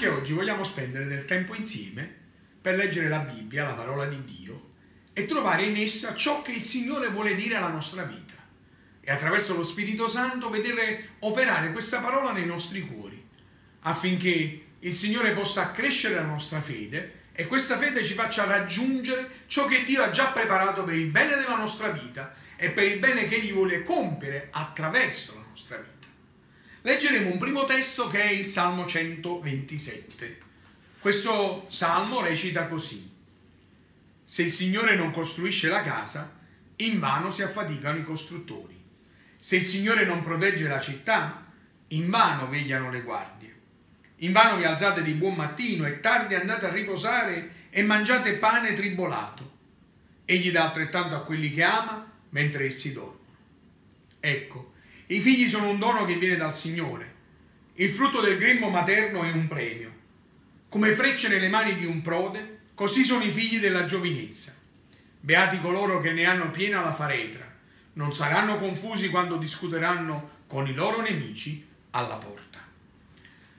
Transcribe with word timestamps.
anche 0.00 0.18
oggi 0.18 0.32
vogliamo 0.32 0.64
spendere 0.64 1.04
del 1.04 1.26
tempo 1.26 1.54
insieme 1.54 2.10
per 2.58 2.74
leggere 2.74 3.08
la 3.08 3.18
Bibbia, 3.18 3.64
la 3.64 3.74
parola 3.74 4.06
di 4.06 4.24
Dio, 4.24 4.70
e 5.12 5.26
trovare 5.26 5.64
in 5.64 5.76
essa 5.76 6.14
ciò 6.14 6.40
che 6.40 6.52
il 6.52 6.62
Signore 6.62 7.10
vuole 7.10 7.34
dire 7.34 7.56
alla 7.56 7.68
nostra 7.68 8.04
vita 8.04 8.36
e 9.02 9.10
attraverso 9.10 9.54
lo 9.54 9.62
Spirito 9.62 10.08
Santo 10.08 10.48
vedere 10.48 11.16
operare 11.18 11.72
questa 11.72 12.00
parola 12.00 12.32
nei 12.32 12.46
nostri 12.46 12.80
cuori, 12.80 13.22
affinché 13.80 14.64
il 14.78 14.94
Signore 14.94 15.32
possa 15.32 15.64
accrescere 15.64 16.14
la 16.14 16.24
nostra 16.24 16.62
fede 16.62 17.24
e 17.32 17.46
questa 17.46 17.76
fede 17.76 18.02
ci 18.02 18.14
faccia 18.14 18.46
raggiungere 18.46 19.28
ciò 19.48 19.66
che 19.66 19.84
Dio 19.84 20.02
ha 20.02 20.10
già 20.10 20.28
preparato 20.28 20.82
per 20.82 20.94
il 20.94 21.08
bene 21.08 21.34
della 21.34 21.56
nostra 21.56 21.90
vita 21.90 22.34
e 22.56 22.70
per 22.70 22.86
il 22.86 22.98
bene 23.00 23.28
che 23.28 23.34
Egli 23.34 23.52
vuole 23.52 23.82
compiere 23.82 24.48
attraverso 24.50 25.34
la 25.34 25.44
nostra 25.46 25.76
vita. 25.76 25.99
Leggeremo 26.82 27.30
un 27.30 27.36
primo 27.36 27.64
testo 27.64 28.08
che 28.08 28.22
è 28.22 28.30
il 28.30 28.46
Salmo 28.46 28.86
127. 28.86 30.40
Questo 30.98 31.66
salmo 31.68 32.22
recita 32.22 32.68
così. 32.68 33.10
Se 34.24 34.42
il 34.42 34.50
Signore 34.50 34.96
non 34.96 35.10
costruisce 35.10 35.68
la 35.68 35.82
casa, 35.82 36.38
invano 36.76 37.30
si 37.30 37.42
affaticano 37.42 37.98
i 37.98 38.04
costruttori. 38.04 38.82
Se 39.38 39.56
il 39.56 39.64
Signore 39.64 40.06
non 40.06 40.22
protegge 40.22 40.66
la 40.68 40.80
città, 40.80 41.52
invano 41.88 42.48
vegliano 42.48 42.90
le 42.90 43.02
guardie. 43.02 43.58
Invano 44.16 44.56
vi 44.56 44.64
alzate 44.64 45.02
di 45.02 45.12
buon 45.12 45.34
mattino 45.34 45.84
e 45.84 46.00
tardi 46.00 46.34
andate 46.34 46.66
a 46.66 46.72
riposare 46.72 47.68
e 47.68 47.82
mangiate 47.82 48.36
pane 48.36 48.72
tribolato. 48.72 49.58
Egli 50.24 50.50
dà 50.50 50.64
altrettanto 50.64 51.14
a 51.14 51.24
quelli 51.24 51.52
che 51.52 51.62
ama 51.62 52.10
mentre 52.30 52.66
essi 52.66 52.92
dormono. 52.92 53.18
Ecco, 54.18 54.69
i 55.10 55.20
figli 55.20 55.48
sono 55.48 55.68
un 55.68 55.80
dono 55.80 56.04
che 56.04 56.14
viene 56.14 56.36
dal 56.36 56.54
Signore. 56.54 57.14
Il 57.74 57.90
frutto 57.90 58.20
del 58.20 58.38
grembo 58.38 58.68
materno 58.68 59.24
è 59.24 59.32
un 59.32 59.48
premio. 59.48 59.92
Come 60.68 60.92
frecce 60.92 61.26
nelle 61.26 61.48
mani 61.48 61.74
di 61.74 61.84
un 61.84 62.00
prode, 62.00 62.60
così 62.74 63.02
sono 63.02 63.24
i 63.24 63.32
figli 63.32 63.58
della 63.58 63.86
giovinezza. 63.86 64.54
Beati 65.18 65.60
coloro 65.60 66.00
che 66.00 66.12
ne 66.12 66.26
hanno 66.26 66.50
piena 66.50 66.80
la 66.80 66.94
faretra. 66.94 67.44
Non 67.94 68.14
saranno 68.14 68.58
confusi 68.58 69.08
quando 69.08 69.36
discuteranno 69.36 70.42
con 70.46 70.68
i 70.68 70.74
loro 70.74 71.00
nemici 71.00 71.66
alla 71.90 72.14
porta. 72.14 72.60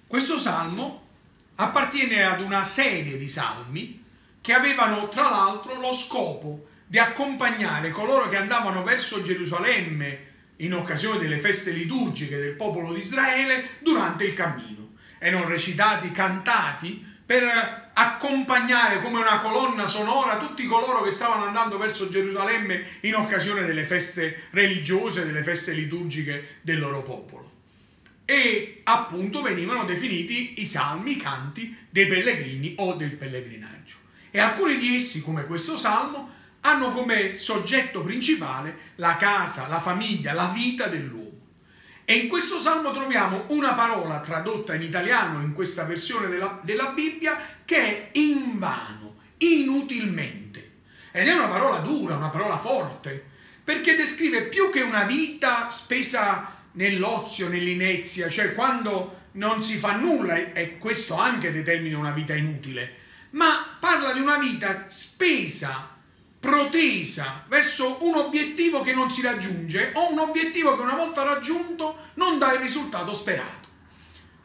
Questo 0.08 0.40
salmo 0.40 1.08
appartiene 1.56 2.24
ad 2.24 2.40
una 2.40 2.64
serie 2.64 3.18
di 3.18 3.28
salmi 3.28 4.02
che 4.40 4.54
avevano 4.54 5.10
tra 5.10 5.30
l'altro 5.30 5.78
lo 5.78 5.92
scopo 5.92 6.68
di 6.88 6.98
accompagnare 6.98 7.92
coloro 7.92 8.30
che 8.30 8.38
andavano 8.38 8.84
verso 8.84 9.22
Gerusalemme 9.22 10.30
in 10.62 10.73
occasione 10.73 11.20
delle 11.20 11.38
feste 11.38 11.72
liturgiche 11.72 12.38
del 12.38 12.56
popolo 12.56 12.94
di 12.94 13.00
Israele 13.00 13.78
durante 13.80 14.26
il 14.26 14.34
cammino. 14.34 14.94
Erano 15.20 15.48
recitati, 15.48 16.12
cantati 16.12 17.06
per 17.26 17.90
accompagnare 17.94 19.02
come 19.02 19.20
una 19.20 19.40
colonna 19.40 19.86
sonora 19.86 20.38
tutti 20.38 20.66
coloro 20.66 21.03
che 21.03 21.12
stavano 21.12 21.45
andando 21.45 21.78
verso 21.78 22.09
Gerusalemme 22.09 22.84
in 23.02 23.16
occasione 23.16 23.64
delle 23.64 23.86
feste 23.86 24.48
religiose, 24.52 25.26
delle 25.26 25.44
feste 25.44 25.73
liturgiche 25.73 26.58
del 26.62 26.80
loro 26.80 27.03
popolo 27.03 27.52
e 28.31 28.80
appunto 28.86 29.42
venivano 29.42 29.84
definiti 29.84 30.62
i 30.62 30.66
salmi, 30.66 31.12
i 31.12 31.18
canti 31.18 31.75
dei 31.90 32.08
pellegrini 32.08 32.75
o 32.78 32.94
del 32.94 33.12
pellegrinaggio. 33.12 33.96
E 34.31 34.40
alcuni 34.40 34.78
di 34.78 34.96
essi, 34.96 35.22
come 35.22 35.46
questo 35.46 35.78
salmo, 35.78 36.30
hanno 36.62 36.92
come 36.92 37.38
soggetto 37.38 38.02
principale 38.02 38.78
la 38.95 39.17
casa, 39.17 39.67
la 39.67 39.80
famiglia, 39.80 40.34
la 40.34 40.52
vita 40.54 40.88
dell'uomo. 40.88 41.30
E 42.06 42.16
in 42.16 42.28
questo 42.28 42.59
salmo 42.59 42.92
troviamo 42.92 43.45
una 43.50 43.73
parola 43.73 44.20
tradotta 44.20 44.73
in 44.73 44.81
italiano 44.81 45.42
in 45.42 45.53
questa 45.53 45.86
versione 45.86 46.28
della, 46.28 46.59
della 46.64 46.88
Bibbia 46.88 47.40
che 47.64 47.78
è 47.78 48.09
invano, 48.18 49.16
inutilmente. 49.38 50.72
Ed 51.12 51.28
è 51.28 51.34
una 51.34 51.47
parola 51.47 51.78
dura, 51.78 52.16
una 52.16 52.30
parola 52.30 52.58
forte, 52.58 53.24
perché 53.63 53.96
descrive 53.96 54.44
più 54.44 54.69
che 54.72 54.81
una 54.81 55.03
vita 55.03 55.69
spesa 55.69 56.59
nell'ozio, 56.74 57.47
nell'inezia, 57.47 58.30
cioè 58.30 58.53
quando 58.53 59.19
non 59.34 59.62
si 59.62 59.78
fa 59.78 59.96
nulla 59.96 60.53
e 60.53 60.78
questo 60.78 61.16
anche 61.16 61.52
determina 61.52 61.97
una 61.97 62.12
vita 62.12 62.34
inutile, 62.34 62.94
ma 63.31 63.78
parla 63.80 64.13
di 64.13 64.19
una 64.19 64.38
vita 64.38 64.86
spesa, 64.90 65.96
protesa 66.41 67.46
verso 67.47 68.00
un 68.02 68.16
obiettivo 68.16 68.81
che 68.81 68.94
non 68.94 69.12
si 69.12 69.22
raggiunge 69.22 69.91
o 69.94 70.12
un 70.12 70.18
obiettivo 70.18 70.75
che 70.75 70.81
una 70.81 70.96
volta 70.96 71.22
raggiunto 71.22 72.09
non 72.16 72.40
dà 72.40 72.53
il 72.53 72.59
risultato 72.59 73.13
sperato. 73.13 73.69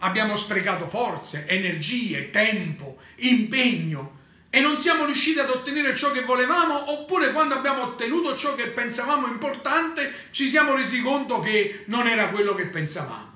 Abbiamo 0.01 0.37
sprecato 0.37 0.87
forze, 0.87 1.47
energie, 1.49 2.31
tempo, 2.31 2.99
impegno 3.17 4.19
e 4.51 4.61
non 4.61 4.79
siamo 4.79 5.07
riusciti 5.07 5.39
ad 5.39 5.49
ottenere 5.49 5.97
ciò 5.97 6.13
che 6.13 6.21
volevamo 6.21 6.93
oppure 6.93 7.33
quando 7.33 7.55
abbiamo 7.55 7.83
ottenuto 7.83 8.37
ciò 8.37 8.55
che 8.55 8.67
pensavamo 8.69 9.27
importante 9.27 10.13
ci 10.33 10.49
siamo 10.49 10.75
resi 10.75 11.01
conto 11.01 11.41
che 11.41 11.85
non 11.87 12.07
era 12.07 12.29
quello 12.29 12.55
che 12.55 12.67
pensavamo. 12.67 13.33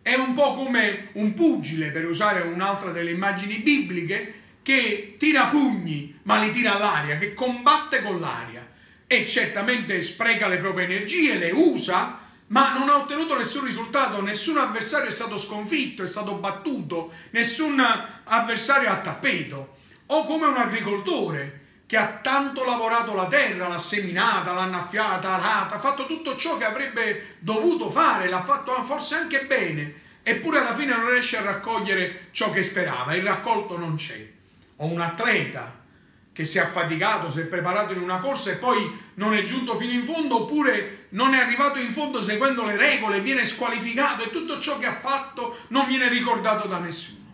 È 0.00 0.14
un 0.14 0.32
po' 0.32 0.54
come 0.54 1.08
un 1.14 1.34
pugile, 1.34 1.90
per 1.90 2.06
usare 2.06 2.40
un'altra 2.40 2.90
delle 2.90 3.10
immagini 3.10 3.58
bibliche, 3.58 4.44
che 4.66 5.14
tira 5.16 5.46
pugni 5.46 6.18
ma 6.24 6.40
li 6.40 6.50
tira 6.50 6.74
all'aria, 6.74 7.18
che 7.18 7.34
combatte 7.34 8.02
con 8.02 8.18
l'aria. 8.18 8.68
E 9.06 9.24
certamente 9.24 10.02
spreca 10.02 10.48
le 10.48 10.58
proprie 10.58 10.86
energie, 10.86 11.38
le 11.38 11.52
usa, 11.52 12.18
ma 12.48 12.72
non 12.72 12.88
ha 12.88 12.96
ottenuto 12.96 13.36
nessun 13.36 13.62
risultato, 13.62 14.20
nessun 14.20 14.56
avversario 14.56 15.08
è 15.08 15.12
stato 15.12 15.38
sconfitto, 15.38 16.02
è 16.02 16.08
stato 16.08 16.32
battuto, 16.32 17.12
nessun 17.30 17.80
avversario 18.24 18.90
a 18.90 18.96
tappeto. 18.96 19.76
O 20.06 20.24
come 20.24 20.46
un 20.46 20.56
agricoltore 20.56 21.60
che 21.86 21.96
ha 21.96 22.18
tanto 22.20 22.64
lavorato 22.64 23.14
la 23.14 23.28
terra, 23.28 23.68
l'ha 23.68 23.78
seminata, 23.78 24.52
l'ha 24.52 24.62
annaffiata, 24.62 25.34
arata, 25.34 25.76
ha 25.76 25.78
fatto 25.78 26.06
tutto 26.06 26.34
ciò 26.34 26.56
che 26.56 26.64
avrebbe 26.64 27.36
dovuto 27.38 27.88
fare, 27.88 28.28
l'ha 28.28 28.42
fatto 28.42 28.72
forse 28.82 29.14
anche 29.14 29.44
bene, 29.44 29.94
eppure 30.24 30.58
alla 30.58 30.74
fine 30.74 30.96
non 30.96 31.08
riesce 31.08 31.38
a 31.38 31.42
raccogliere 31.42 32.30
ciò 32.32 32.50
che 32.50 32.64
sperava, 32.64 33.14
il 33.14 33.22
raccolto 33.22 33.78
non 33.78 33.94
c'è. 33.94 34.34
O 34.76 34.86
un 34.86 35.00
atleta 35.00 35.84
che 36.32 36.44
si 36.44 36.58
è 36.58 36.60
affaticato, 36.60 37.30
si 37.30 37.40
è 37.40 37.44
preparato 37.44 37.92
in 37.92 38.00
una 38.00 38.18
corsa 38.18 38.50
e 38.50 38.56
poi 38.56 38.98
non 39.14 39.32
è 39.32 39.42
giunto 39.44 39.76
fino 39.76 39.92
in 39.92 40.04
fondo, 40.04 40.42
oppure 40.42 41.06
non 41.10 41.32
è 41.32 41.38
arrivato 41.38 41.78
in 41.78 41.92
fondo 41.92 42.22
seguendo 42.22 42.64
le 42.64 42.76
regole, 42.76 43.20
viene 43.20 43.44
squalificato 43.44 44.24
e 44.24 44.30
tutto 44.30 44.60
ciò 44.60 44.78
che 44.78 44.86
ha 44.86 44.94
fatto 44.94 45.58
non 45.68 45.86
viene 45.86 46.08
ricordato 46.08 46.68
da 46.68 46.78
nessuno. 46.78 47.24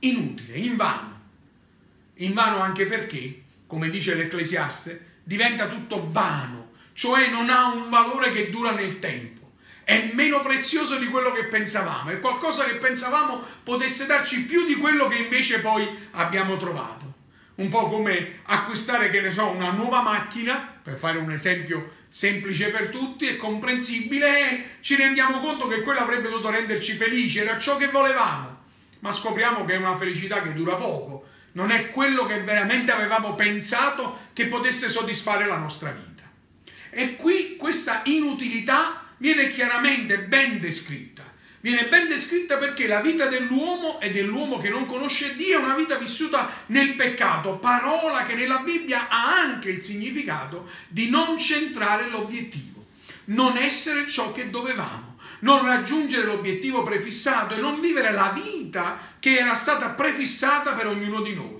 Inutile, 0.00 0.56
invano 0.56 1.16
invano 2.18 2.60
anche 2.60 2.86
perché, 2.86 3.42
come 3.66 3.90
dice 3.90 4.14
l'Ecclesiaste, 4.14 5.16
diventa 5.24 5.68
tutto 5.68 6.10
vano, 6.10 6.70
cioè 6.92 7.28
non 7.28 7.50
ha 7.50 7.72
un 7.72 7.90
valore 7.90 8.30
che 8.30 8.50
dura 8.50 8.72
nel 8.72 8.98
tempo, 8.98 9.37
è 9.88 10.10
meno 10.12 10.42
prezioso 10.42 10.98
di 10.98 11.06
quello 11.06 11.32
che 11.32 11.44
pensavamo, 11.44 12.10
è 12.10 12.20
qualcosa 12.20 12.64
che 12.64 12.74
pensavamo 12.74 13.42
potesse 13.62 14.04
darci 14.04 14.44
più 14.44 14.66
di 14.66 14.74
quello 14.74 15.08
che 15.08 15.16
invece 15.16 15.60
poi 15.60 15.88
abbiamo 16.10 16.58
trovato. 16.58 17.14
Un 17.54 17.70
po' 17.70 17.88
come 17.88 18.40
acquistare, 18.42 19.08
che 19.08 19.22
ne 19.22 19.32
so, 19.32 19.46
una 19.46 19.70
nuova 19.70 20.02
macchina, 20.02 20.78
per 20.82 20.94
fare 20.94 21.16
un 21.16 21.32
esempio 21.32 21.92
semplice 22.06 22.68
per 22.68 22.88
tutti 22.88 23.26
e 23.28 23.38
comprensibile, 23.38 24.50
e 24.50 24.64
ci 24.80 24.94
rendiamo 24.94 25.40
conto 25.40 25.66
che 25.68 25.80
quello 25.80 26.00
avrebbe 26.00 26.28
dovuto 26.28 26.50
renderci 26.50 26.92
felici, 26.92 27.38
era 27.38 27.56
ciò 27.56 27.78
che 27.78 27.88
volevamo, 27.88 28.58
ma 28.98 29.10
scopriamo 29.10 29.64
che 29.64 29.72
è 29.72 29.78
una 29.78 29.96
felicità 29.96 30.42
che 30.42 30.52
dura 30.52 30.74
poco 30.74 31.24
non 31.52 31.70
è 31.70 31.88
quello 31.88 32.26
che 32.26 32.42
veramente 32.42 32.92
avevamo 32.92 33.34
pensato 33.34 34.18
che 34.34 34.46
potesse 34.48 34.90
soddisfare 34.90 35.46
la 35.46 35.56
nostra 35.56 35.90
vita. 35.90 36.22
E 36.90 37.16
qui 37.16 37.56
questa 37.56 38.02
inutilità 38.04 39.07
viene 39.18 39.52
chiaramente 39.52 40.18
ben 40.18 40.58
descritta. 40.58 41.26
Viene 41.60 41.88
ben 41.88 42.08
descritta 42.08 42.56
perché 42.56 42.86
la 42.86 43.00
vita 43.00 43.26
dell'uomo 43.26 44.00
e 44.00 44.10
dell'uomo 44.10 44.58
che 44.58 44.70
non 44.70 44.86
conosce 44.86 45.34
Dio 45.34 45.58
è 45.58 45.62
una 45.62 45.74
vita 45.74 45.96
vissuta 45.96 46.48
nel 46.66 46.94
peccato, 46.94 47.58
parola 47.58 48.24
che 48.24 48.34
nella 48.34 48.58
Bibbia 48.58 49.08
ha 49.08 49.40
anche 49.40 49.70
il 49.70 49.82
significato 49.82 50.68
di 50.88 51.10
non 51.10 51.36
centrare 51.38 52.08
l'obiettivo, 52.08 52.86
non 53.26 53.56
essere 53.56 54.06
ciò 54.06 54.32
che 54.32 54.50
dovevamo 54.50 55.08
non 55.40 55.64
raggiungere 55.64 56.26
l'obiettivo 56.26 56.82
prefissato 56.82 57.54
e 57.54 57.60
non 57.60 57.80
vivere 57.80 58.12
la 58.12 58.32
vita 58.34 58.98
che 59.18 59.36
era 59.36 59.54
stata 59.54 59.90
prefissata 59.90 60.72
per 60.72 60.86
ognuno 60.86 61.20
di 61.22 61.34
noi. 61.34 61.57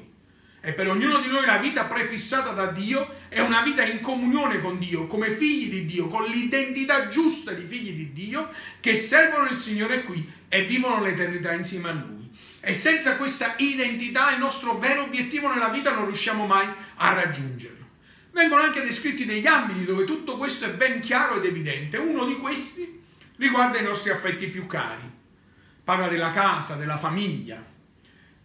E 0.61 0.73
per 0.73 0.89
ognuno 0.89 1.21
di 1.21 1.29
noi 1.29 1.47
la 1.47 1.59
vita 1.59 1.85
prefissata 1.85 2.51
da 2.51 2.67
Dio 2.67 3.09
è 3.29 3.41
una 3.41 3.63
vita 3.63 3.85
in 3.85 4.01
comunione 4.01 4.61
con 4.61 4.79
Dio, 4.79 5.07
come 5.07 5.31
figli 5.31 5.71
di 5.71 5.87
Dio, 5.87 6.09
con 6.09 6.25
l'identità 6.25 7.07
giusta 7.07 7.53
di 7.53 7.65
figli 7.65 7.93
di 7.93 8.13
Dio 8.13 8.51
che 8.81 8.95
servono 8.95 9.49
il 9.49 9.55
Signore 9.55 10.03
qui 10.03 10.29
e 10.49 10.65
vivono 10.65 11.01
l'eternità 11.01 11.53
insieme 11.53 11.91
a 11.91 11.93
Lui. 11.93 12.29
E 12.61 12.73
senza 12.73 13.17
questa 13.17 13.55
identità 13.59 14.33
il 14.33 14.41
nostro 14.41 14.79
vero 14.79 15.05
obiettivo 15.05 15.49
nella 15.49 15.69
vita 15.69 15.95
non 15.95 16.07
riusciamo 16.07 16.45
mai 16.45 16.69
a 16.97 17.13
raggiungerlo. 17.13 17.87
Vengono 18.33 18.63
anche 18.63 18.83
descritti 18.83 19.25
degli 19.25 19.47
ambiti 19.47 19.85
dove 19.85 20.05
tutto 20.05 20.37
questo 20.37 20.65
è 20.65 20.71
ben 20.71 21.01
chiaro 21.01 21.37
ed 21.37 21.45
evidente. 21.45 21.99
Uno 21.99 22.25
di 22.25 22.37
questi 22.37 23.01
riguarda 23.37 23.79
i 23.79 23.85
nostri 23.85 24.11
affetti 24.11 24.49
più 24.49 24.67
cari. 24.67 25.09
Parla 25.85 26.09
della 26.09 26.33
casa, 26.33 26.75
della 26.75 26.97
famiglia. 26.97 27.65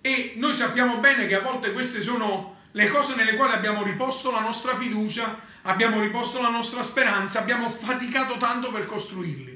E 0.05 0.33
noi 0.35 0.53
sappiamo 0.53 0.97
bene 0.97 1.27
che 1.27 1.35
a 1.35 1.39
volte 1.39 1.71
queste 1.71 2.01
sono 2.01 2.57
le 2.71 2.89
cose 2.89 3.15
nelle 3.15 3.35
quali 3.35 3.53
abbiamo 3.53 3.83
riposto 3.83 4.31
la 4.31 4.41
nostra 4.41 4.75
fiducia, 4.75 5.39
abbiamo 5.61 6.01
riposto 6.01 6.41
la 6.41 6.49
nostra 6.49 6.83
speranza, 6.83 7.39
abbiamo 7.39 7.69
faticato 7.69 8.35
tanto 8.37 8.69
per 8.69 8.85
costruirli. 8.85 9.52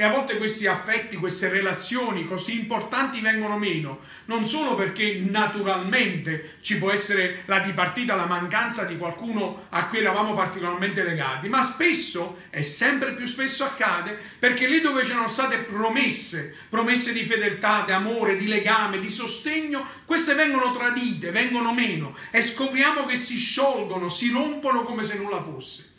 E 0.00 0.02
a 0.02 0.08
volte 0.08 0.38
questi 0.38 0.66
affetti, 0.66 1.16
queste 1.16 1.50
relazioni 1.50 2.26
così 2.26 2.58
importanti 2.58 3.20
vengono 3.20 3.58
meno, 3.58 3.98
non 4.24 4.46
solo 4.46 4.74
perché 4.74 5.20
naturalmente 5.28 6.56
ci 6.62 6.78
può 6.78 6.90
essere 6.90 7.42
la 7.44 7.58
dipartita, 7.58 8.14
la 8.14 8.24
mancanza 8.24 8.84
di 8.84 8.96
qualcuno 8.96 9.66
a 9.68 9.84
cui 9.88 9.98
eravamo 9.98 10.32
particolarmente 10.32 11.02
legati, 11.02 11.50
ma 11.50 11.60
spesso, 11.60 12.38
e 12.48 12.62
sempre 12.62 13.12
più 13.12 13.26
spesso 13.26 13.62
accade, 13.62 14.18
perché 14.38 14.66
lì 14.68 14.80
dove 14.80 15.02
c'erano 15.02 15.28
state 15.28 15.58
promesse, 15.58 16.56
promesse 16.70 17.12
di 17.12 17.26
fedeltà, 17.26 17.82
di 17.84 17.92
amore, 17.92 18.38
di 18.38 18.46
legame, 18.46 19.00
di 19.00 19.10
sostegno, 19.10 19.84
queste 20.06 20.32
vengono 20.32 20.72
tradite, 20.72 21.30
vengono 21.30 21.74
meno 21.74 22.16
e 22.30 22.40
scopriamo 22.40 23.04
che 23.04 23.16
si 23.16 23.36
sciolgono, 23.36 24.08
si 24.08 24.30
rompono 24.30 24.82
come 24.82 25.04
se 25.04 25.18
nulla 25.18 25.42
fosse. 25.42 25.89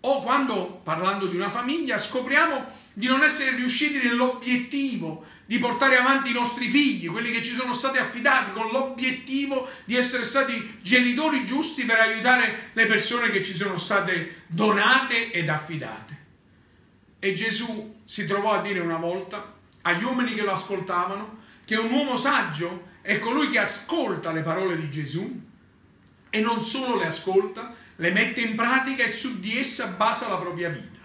O 0.00 0.22
quando, 0.22 0.80
parlando 0.82 1.26
di 1.26 1.36
una 1.36 1.50
famiglia, 1.50 1.98
scopriamo 1.98 2.78
di 2.92 3.06
non 3.06 3.22
essere 3.22 3.56
riusciti 3.56 3.98
nell'obiettivo 3.98 5.24
di 5.44 5.58
portare 5.58 5.96
avanti 5.96 6.30
i 6.30 6.34
nostri 6.34 6.68
figli, 6.68 7.08
quelli 7.08 7.30
che 7.30 7.42
ci 7.42 7.54
sono 7.54 7.74
stati 7.74 7.98
affidati, 7.98 8.52
con 8.52 8.70
l'obiettivo 8.70 9.68
di 9.84 9.96
essere 9.96 10.24
stati 10.24 10.78
genitori 10.82 11.44
giusti 11.44 11.84
per 11.84 11.98
aiutare 11.98 12.70
le 12.72 12.86
persone 12.86 13.30
che 13.30 13.42
ci 13.42 13.54
sono 13.54 13.76
state 13.76 14.44
donate 14.46 15.30
ed 15.30 15.48
affidate. 15.48 16.18
E 17.18 17.34
Gesù 17.34 18.00
si 18.04 18.26
trovò 18.26 18.52
a 18.52 18.62
dire 18.62 18.80
una 18.80 18.96
volta 18.96 19.54
agli 19.82 20.04
uomini 20.04 20.34
che 20.34 20.42
lo 20.42 20.52
ascoltavano 20.52 21.38
che 21.64 21.76
un 21.76 21.92
uomo 21.92 22.16
saggio 22.16 22.88
è 23.00 23.18
colui 23.18 23.48
che 23.48 23.60
ascolta 23.60 24.32
le 24.32 24.42
parole 24.42 24.76
di 24.76 24.90
Gesù 24.90 25.40
e 26.28 26.40
non 26.40 26.64
solo 26.64 26.96
le 26.96 27.06
ascolta, 27.06 27.74
le 28.00 28.10
mette 28.12 28.40
in 28.40 28.54
pratica 28.54 29.04
e 29.04 29.08
su 29.08 29.40
di 29.40 29.58
essa 29.58 29.86
basa 29.88 30.28
la 30.28 30.36
propria 30.36 30.70
vita 30.70 30.99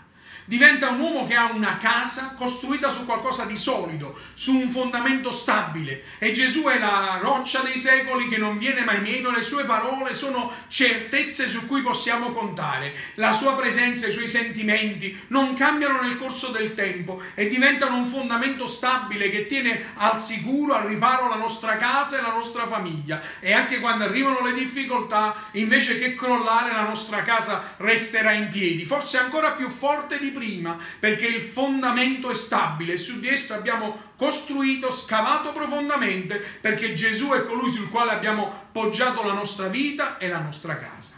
diventa 0.45 0.89
un 0.89 0.99
uomo 0.99 1.27
che 1.27 1.35
ha 1.35 1.51
una 1.51 1.77
casa 1.77 2.35
costruita 2.37 2.89
su 2.89 3.05
qualcosa 3.05 3.45
di 3.45 3.57
solido, 3.57 4.17
su 4.33 4.55
un 4.55 4.69
fondamento 4.69 5.31
stabile. 5.31 6.03
E 6.19 6.31
Gesù 6.31 6.63
è 6.63 6.79
la 6.79 7.19
roccia 7.21 7.61
dei 7.61 7.77
secoli 7.77 8.27
che 8.27 8.37
non 8.37 8.57
viene 8.57 8.83
mai 8.83 9.01
meno, 9.01 9.31
le 9.31 9.41
sue 9.41 9.65
parole 9.65 10.13
sono 10.13 10.51
certezze 10.67 11.49
su 11.49 11.65
cui 11.65 11.81
possiamo 11.81 12.31
contare. 12.31 12.93
La 13.15 13.33
sua 13.33 13.55
presenza, 13.55 14.07
i 14.07 14.11
suoi 14.11 14.27
sentimenti 14.27 15.25
non 15.27 15.55
cambiano 15.55 16.01
nel 16.01 16.17
corso 16.17 16.49
del 16.49 16.75
tempo 16.75 17.21
e 17.33 17.49
diventano 17.49 17.97
un 17.97 18.07
fondamento 18.07 18.67
stabile 18.67 19.29
che 19.29 19.47
tiene 19.47 19.93
al 19.95 20.19
sicuro, 20.19 20.75
al 20.75 20.87
riparo 20.87 21.27
la 21.27 21.35
nostra 21.35 21.77
casa 21.77 22.19
e 22.19 22.21
la 22.21 22.33
nostra 22.33 22.67
famiglia. 22.67 23.21
E 23.39 23.51
anche 23.51 23.79
quando 23.79 24.03
arrivano 24.03 24.41
le 24.41 24.53
difficoltà, 24.53 25.35
invece 25.53 25.97
che 25.99 26.13
crollare, 26.13 26.71
la 26.71 26.83
nostra 26.87 27.23
casa 27.23 27.75
resterà 27.77 28.31
in 28.31 28.49
piedi, 28.49 28.85
forse 28.85 29.17
ancora 29.17 29.51
più 29.51 29.69
forte 29.69 30.19
di 30.19 30.31
prima, 30.35 30.77
perché 30.99 31.25
il 31.25 31.41
fondamento 31.41 32.29
è 32.29 32.35
stabile 32.35 32.97
su 32.97 33.19
di 33.19 33.29
essa 33.29 33.55
abbiamo 33.55 33.97
costruito, 34.17 34.91
scavato 34.91 35.53
profondamente, 35.53 36.43
perché 36.61 36.93
Gesù 36.93 37.29
è 37.29 37.45
colui 37.45 37.71
sul 37.71 37.89
quale 37.89 38.11
abbiamo 38.11 38.67
poggiato 38.71 39.25
la 39.25 39.33
nostra 39.33 39.67
vita 39.67 40.17
e 40.17 40.27
la 40.27 40.39
nostra 40.39 40.77
casa. 40.77 41.15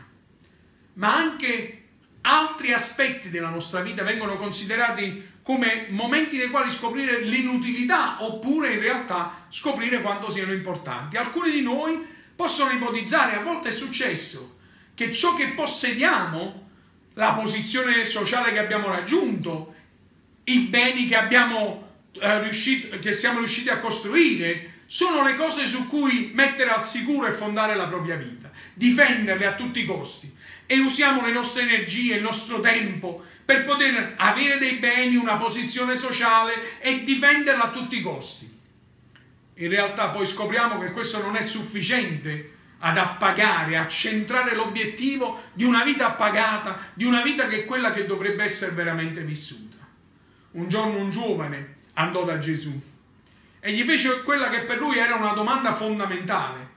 Ma 0.94 1.16
anche 1.16 1.84
altri 2.22 2.74
aspetti 2.74 3.30
della 3.30 3.50
nostra 3.50 3.82
vita 3.82 4.04
vengono 4.04 4.38
considerati 4.38 5.36
come 5.42 5.88
momenti 5.90 6.38
nei 6.38 6.50
quali 6.50 6.70
scoprire 6.70 7.22
l'inutilità 7.22 8.18
oppure 8.24 8.74
in 8.74 8.80
realtà 8.80 9.46
scoprire 9.50 10.02
quanto 10.02 10.30
siano 10.30 10.52
importanti. 10.52 11.16
Alcuni 11.16 11.52
di 11.52 11.62
noi 11.62 12.06
possono 12.36 12.72
ipotizzare, 12.72 13.38
a 13.38 13.42
volte 13.42 13.70
è 13.70 13.72
successo, 13.72 14.60
che 14.94 15.12
ciò 15.12 15.36
che 15.36 15.50
possediamo 15.50 16.67
la 17.18 17.34
posizione 17.34 18.06
sociale 18.06 18.54
che 18.54 18.60
abbiamo 18.60 18.90
raggiunto, 18.90 19.74
i 20.46 20.60
beni 20.60 21.08
che, 21.08 21.16
abbiamo, 21.16 21.96
eh, 22.14 22.42
riuscito, 22.42 23.00
che 23.00 23.12
siamo 23.12 23.40
riusciti 23.40 23.70
a 23.70 23.80
costruire, 23.80 24.74
sono 24.86 25.24
le 25.24 25.36
cose 25.36 25.66
su 25.66 25.88
cui 25.88 26.32
mettere 26.34 26.70
al 26.70 26.84
sicuro 26.84 27.28
e 27.28 27.32
fondare 27.32 27.76
la 27.76 27.88
propria 27.88 28.16
vita, 28.16 28.52
difenderle 28.74 29.46
a 29.48 29.56
tutti 29.56 29.82
i 29.82 29.86
costi. 29.86 30.34
E 30.68 30.80
usiamo 30.80 31.26
le 31.26 31.32
nostre 31.32 31.64
energie, 31.64 32.16
il 32.16 32.22
nostro 32.22 32.60
tempo 32.60 33.24
per 33.44 33.66
poter 33.66 34.14
avere 34.18 34.60
dei 34.60 34.76
beni, 34.76 35.16
una 35.16 35.38
posizione 35.38 35.96
sociale 35.96 36.80
e 36.80 37.04
difenderla 37.04 37.64
a 37.64 37.72
tutti 37.72 37.98
i 37.98 38.02
costi. 38.02 38.56
In 39.56 39.70
realtà 39.70 40.10
poi 40.10 40.28
scopriamo 40.28 40.78
che 40.78 40.92
questo 40.92 41.20
non 41.22 41.36
è 41.36 41.42
sufficiente 41.42 42.57
ad 42.80 42.98
appagare, 42.98 43.78
a 43.78 43.88
centrare 43.88 44.56
l'obiettivo 44.56 45.42
di 45.54 45.64
una 45.64 45.84
vita 45.84 46.08
appagata, 46.08 46.78
di 46.94 47.06
una 47.06 47.22
vita 47.22 47.48
che 47.48 47.62
è 47.62 47.66
quella 47.66 47.94
che 47.94 48.06
dovrebbe 48.06 48.44
essere 48.44 48.72
veramente 48.72 49.22
vissuta. 49.24 49.78
Un 50.52 50.68
giorno 50.68 50.98
un 50.98 51.10
giovane 51.10 51.76
andò 51.94 52.24
da 52.24 52.38
Gesù 52.40 52.80
e 53.60 53.72
gli 53.72 53.84
fece 53.84 54.22
quella 54.22 54.50
che 54.50 54.62
per 54.62 54.78
lui 54.78 54.98
era 54.98 55.16
una 55.16 55.34
domanda 55.34 55.74
fondamentale. 55.74 56.76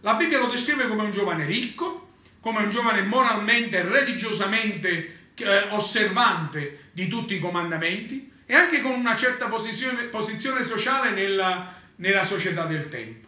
La 0.00 0.14
Bibbia 0.14 0.38
lo 0.38 0.48
descrive 0.48 0.88
come 0.88 1.02
un 1.02 1.10
giovane 1.10 1.44
ricco, 1.44 2.08
come 2.40 2.60
un 2.60 2.70
giovane 2.70 3.02
moralmente 3.02 3.78
e 3.78 3.82
religiosamente 3.82 5.30
eh, 5.36 5.68
osservante 5.70 6.90
di 6.92 7.08
tutti 7.08 7.34
i 7.34 7.40
comandamenti 7.40 8.32
e 8.46 8.54
anche 8.54 8.82
con 8.82 8.92
una 8.92 9.16
certa 9.16 9.46
posizione, 9.46 10.04
posizione 10.04 10.62
sociale 10.62 11.10
nella, 11.10 11.72
nella 11.96 12.24
società 12.24 12.66
del 12.66 12.88
tempo. 12.88 13.23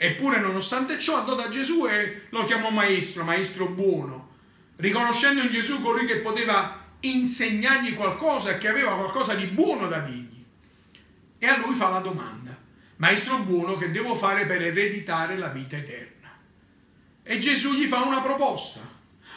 Eppure, 0.00 0.38
nonostante 0.38 0.96
ciò, 1.00 1.16
andò 1.16 1.34
da 1.34 1.48
Gesù 1.48 1.84
e 1.88 2.26
lo 2.28 2.44
chiamò 2.44 2.70
maestro, 2.70 3.24
maestro 3.24 3.66
buono, 3.66 4.28
riconoscendo 4.76 5.42
in 5.42 5.50
Gesù 5.50 5.82
colui 5.82 6.06
che 6.06 6.18
poteva 6.18 6.84
insegnargli 7.00 7.96
qualcosa 7.96 8.58
che 8.58 8.68
aveva 8.68 8.94
qualcosa 8.94 9.34
di 9.34 9.46
buono 9.46 9.88
da 9.88 9.98
dirgli. 9.98 10.44
E 11.36 11.46
a 11.48 11.56
lui 11.56 11.74
fa 11.74 11.88
la 11.88 11.98
domanda, 11.98 12.56
maestro 12.98 13.38
buono, 13.38 13.76
che 13.76 13.90
devo 13.90 14.14
fare 14.14 14.46
per 14.46 14.62
ereditare 14.62 15.36
la 15.36 15.48
vita 15.48 15.76
eterna? 15.76 16.32
E 17.24 17.38
Gesù 17.38 17.74
gli 17.74 17.86
fa 17.86 18.02
una 18.02 18.20
proposta, 18.20 18.78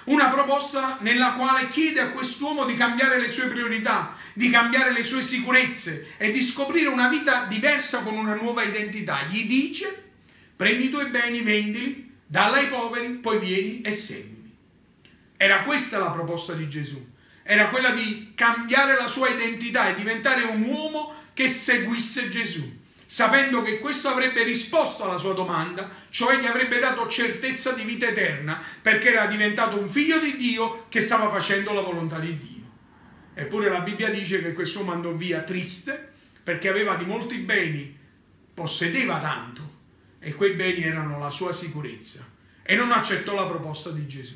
una 0.03 0.29
proposta 0.29 0.99
nella 1.01 1.33
quale 1.33 1.69
chiede 1.69 2.01
a 2.01 2.11
quest'uomo 2.11 2.65
di 2.65 2.75
cambiare 2.75 3.19
le 3.19 3.29
sue 3.29 3.47
priorità, 3.47 4.15
di 4.33 4.51
cambiare 4.51 4.93
le 4.93 5.01
sue 5.01 5.23
sicurezze 5.23 6.13
e 6.17 6.31
di 6.31 6.43
scoprire 6.43 6.87
una 6.87 7.07
vita 7.07 7.45
diversa 7.45 8.03
con 8.03 8.15
una 8.15 8.35
nuova 8.35 8.61
identità. 8.61 9.23
Gli 9.23 9.47
dice 9.47 10.00
prendi 10.61 10.85
i 10.85 10.89
tuoi 10.91 11.09
beni, 11.09 11.41
vendili, 11.41 12.17
dalla 12.23 12.57
ai 12.57 12.67
poveri, 12.67 13.13
poi 13.13 13.39
vieni 13.39 13.81
e 13.81 13.91
seguimi. 13.91 14.55
Era 15.35 15.63
questa 15.63 15.97
la 15.97 16.11
proposta 16.11 16.53
di 16.53 16.69
Gesù. 16.69 17.03
Era 17.41 17.69
quella 17.69 17.89
di 17.89 18.33
cambiare 18.35 18.95
la 18.95 19.07
sua 19.07 19.29
identità 19.29 19.89
e 19.89 19.95
diventare 19.95 20.43
un 20.43 20.61
uomo 20.61 21.15
che 21.33 21.47
seguisse 21.47 22.29
Gesù, 22.29 22.79
sapendo 23.07 23.63
che 23.63 23.79
questo 23.79 24.09
avrebbe 24.09 24.43
risposto 24.43 25.03
alla 25.03 25.17
sua 25.17 25.33
domanda, 25.33 25.89
cioè 26.11 26.37
gli 26.37 26.45
avrebbe 26.45 26.77
dato 26.77 27.07
certezza 27.07 27.71
di 27.71 27.81
vita 27.81 28.05
eterna, 28.05 28.61
perché 28.83 29.11
era 29.11 29.25
diventato 29.25 29.79
un 29.79 29.89
figlio 29.89 30.19
di 30.19 30.37
Dio 30.37 30.85
che 30.89 30.99
stava 30.99 31.31
facendo 31.31 31.73
la 31.73 31.81
volontà 31.81 32.19
di 32.19 32.37
Dio. 32.37 32.69
Eppure 33.33 33.67
la 33.67 33.79
Bibbia 33.79 34.11
dice 34.11 34.39
che 34.43 34.53
quest'uomo 34.53 34.91
andò 34.91 35.11
via 35.13 35.41
triste 35.41 36.11
perché 36.43 36.69
aveva 36.69 36.93
di 36.93 37.05
molti 37.05 37.37
beni, 37.37 37.97
possedeva 38.53 39.17
tanto, 39.17 39.70
e 40.23 40.35
quei 40.35 40.53
beni 40.53 40.83
erano 40.83 41.17
la 41.17 41.31
sua 41.31 41.51
sicurezza 41.51 42.23
e 42.61 42.75
non 42.75 42.91
accettò 42.91 43.33
la 43.33 43.47
proposta 43.47 43.89
di 43.89 44.07
Gesù. 44.07 44.35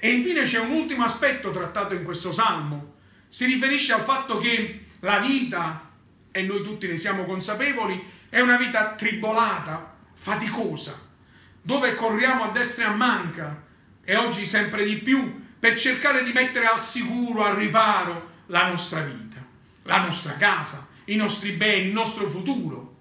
E 0.00 0.10
infine 0.10 0.42
c'è 0.42 0.58
un 0.58 0.70
ultimo 0.70 1.04
aspetto 1.04 1.50
trattato 1.50 1.94
in 1.94 2.04
questo 2.04 2.32
salmo, 2.32 2.94
si 3.28 3.44
riferisce 3.44 3.92
al 3.92 4.00
fatto 4.00 4.38
che 4.38 4.86
la 5.00 5.18
vita, 5.18 5.90
e 6.30 6.42
noi 6.42 6.62
tutti 6.62 6.86
ne 6.86 6.96
siamo 6.96 7.24
consapevoli, 7.24 8.02
è 8.28 8.40
una 8.40 8.56
vita 8.56 8.94
tribolata, 8.94 9.96
faticosa, 10.14 10.98
dove 11.60 11.94
corriamo 11.94 12.44
a 12.44 12.48
destra 12.48 12.84
e 12.84 12.88
a 12.88 12.94
manca 12.94 13.62
e 14.02 14.16
oggi 14.16 14.46
sempre 14.46 14.84
di 14.84 14.96
più 14.96 15.42
per 15.58 15.78
cercare 15.78 16.24
di 16.24 16.32
mettere 16.32 16.66
al 16.66 16.80
sicuro, 16.80 17.44
al 17.44 17.56
riparo 17.56 18.32
la 18.46 18.68
nostra 18.68 19.00
vita, 19.00 19.44
la 19.82 20.00
nostra 20.00 20.36
casa, 20.36 20.88
i 21.06 21.16
nostri 21.16 21.52
beni, 21.52 21.88
il 21.88 21.92
nostro 21.92 22.28
futuro. 22.28 22.93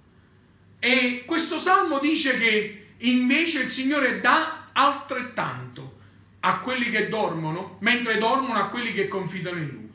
E 0.85 1.23
questo 1.25 1.59
salmo 1.59 1.99
dice 1.99 2.37
che 2.37 2.87
invece 2.97 3.61
il 3.61 3.69
Signore 3.69 4.19
dà 4.19 4.67
altrettanto 4.73 5.99
a 6.41 6.59
quelli 6.59 6.89
che 6.89 7.07
dormono, 7.07 7.77
mentre 7.79 8.17
dormono 8.17 8.59
a 8.59 8.67
quelli 8.67 8.91
che 8.91 9.07
confidano 9.07 9.59
in 9.59 9.69
Lui. 9.69 9.89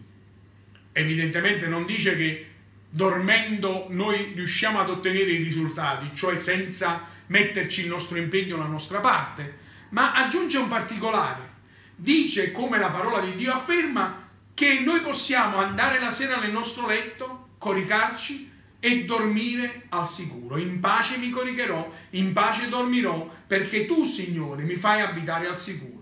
Evidentemente 0.92 1.66
non 1.66 1.84
dice 1.84 2.16
che 2.16 2.46
dormendo 2.88 3.88
noi 3.90 4.32
riusciamo 4.34 4.80
ad 4.80 4.88
ottenere 4.88 5.30
i 5.30 5.42
risultati, 5.42 6.08
cioè 6.14 6.38
senza 6.38 7.06
metterci 7.26 7.82
il 7.82 7.88
nostro 7.88 8.16
impegno, 8.16 8.56
la 8.56 8.64
nostra 8.64 9.00
parte, 9.00 9.58
ma 9.90 10.14
aggiunge 10.14 10.56
un 10.56 10.68
particolare. 10.68 11.50
Dice, 11.96 12.50
come 12.50 12.78
la 12.78 12.88
parola 12.88 13.20
di 13.20 13.36
Dio 13.36 13.52
afferma, 13.52 14.26
che 14.54 14.80
noi 14.80 15.00
possiamo 15.00 15.58
andare 15.58 16.00
la 16.00 16.10
sera 16.10 16.38
nel 16.38 16.50
nostro 16.50 16.86
letto, 16.86 17.50
coricarci 17.58 18.47
e 18.80 19.04
dormire 19.04 19.86
al 19.90 20.08
sicuro. 20.08 20.56
In 20.56 20.80
pace 20.80 21.18
mi 21.18 21.30
coricherò, 21.30 21.90
in 22.10 22.32
pace 22.32 22.68
dormirò, 22.68 23.28
perché 23.46 23.86
tu, 23.86 24.04
Signore, 24.04 24.62
mi 24.62 24.76
fai 24.76 25.00
abitare 25.00 25.48
al 25.48 25.58
sicuro. 25.58 25.96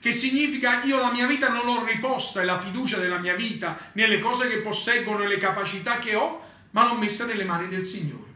Che 0.00 0.12
significa 0.12 0.82
io 0.84 0.98
la 0.98 1.10
mia 1.10 1.26
vita 1.26 1.48
non 1.48 1.64
l'ho 1.64 1.84
riposta 1.84 2.40
e 2.40 2.44
la 2.44 2.58
fiducia 2.58 2.98
della 2.98 3.18
mia 3.18 3.34
vita 3.34 3.78
nelle 3.92 4.20
cose 4.20 4.48
che 4.48 4.58
posseggo, 4.58 5.16
nelle 5.16 5.38
capacità 5.38 5.98
che 5.98 6.14
ho, 6.14 6.40
ma 6.70 6.86
l'ho 6.86 6.94
messa 6.94 7.24
nelle 7.24 7.44
mani 7.44 7.68
del 7.68 7.84
Signore. 7.84 8.26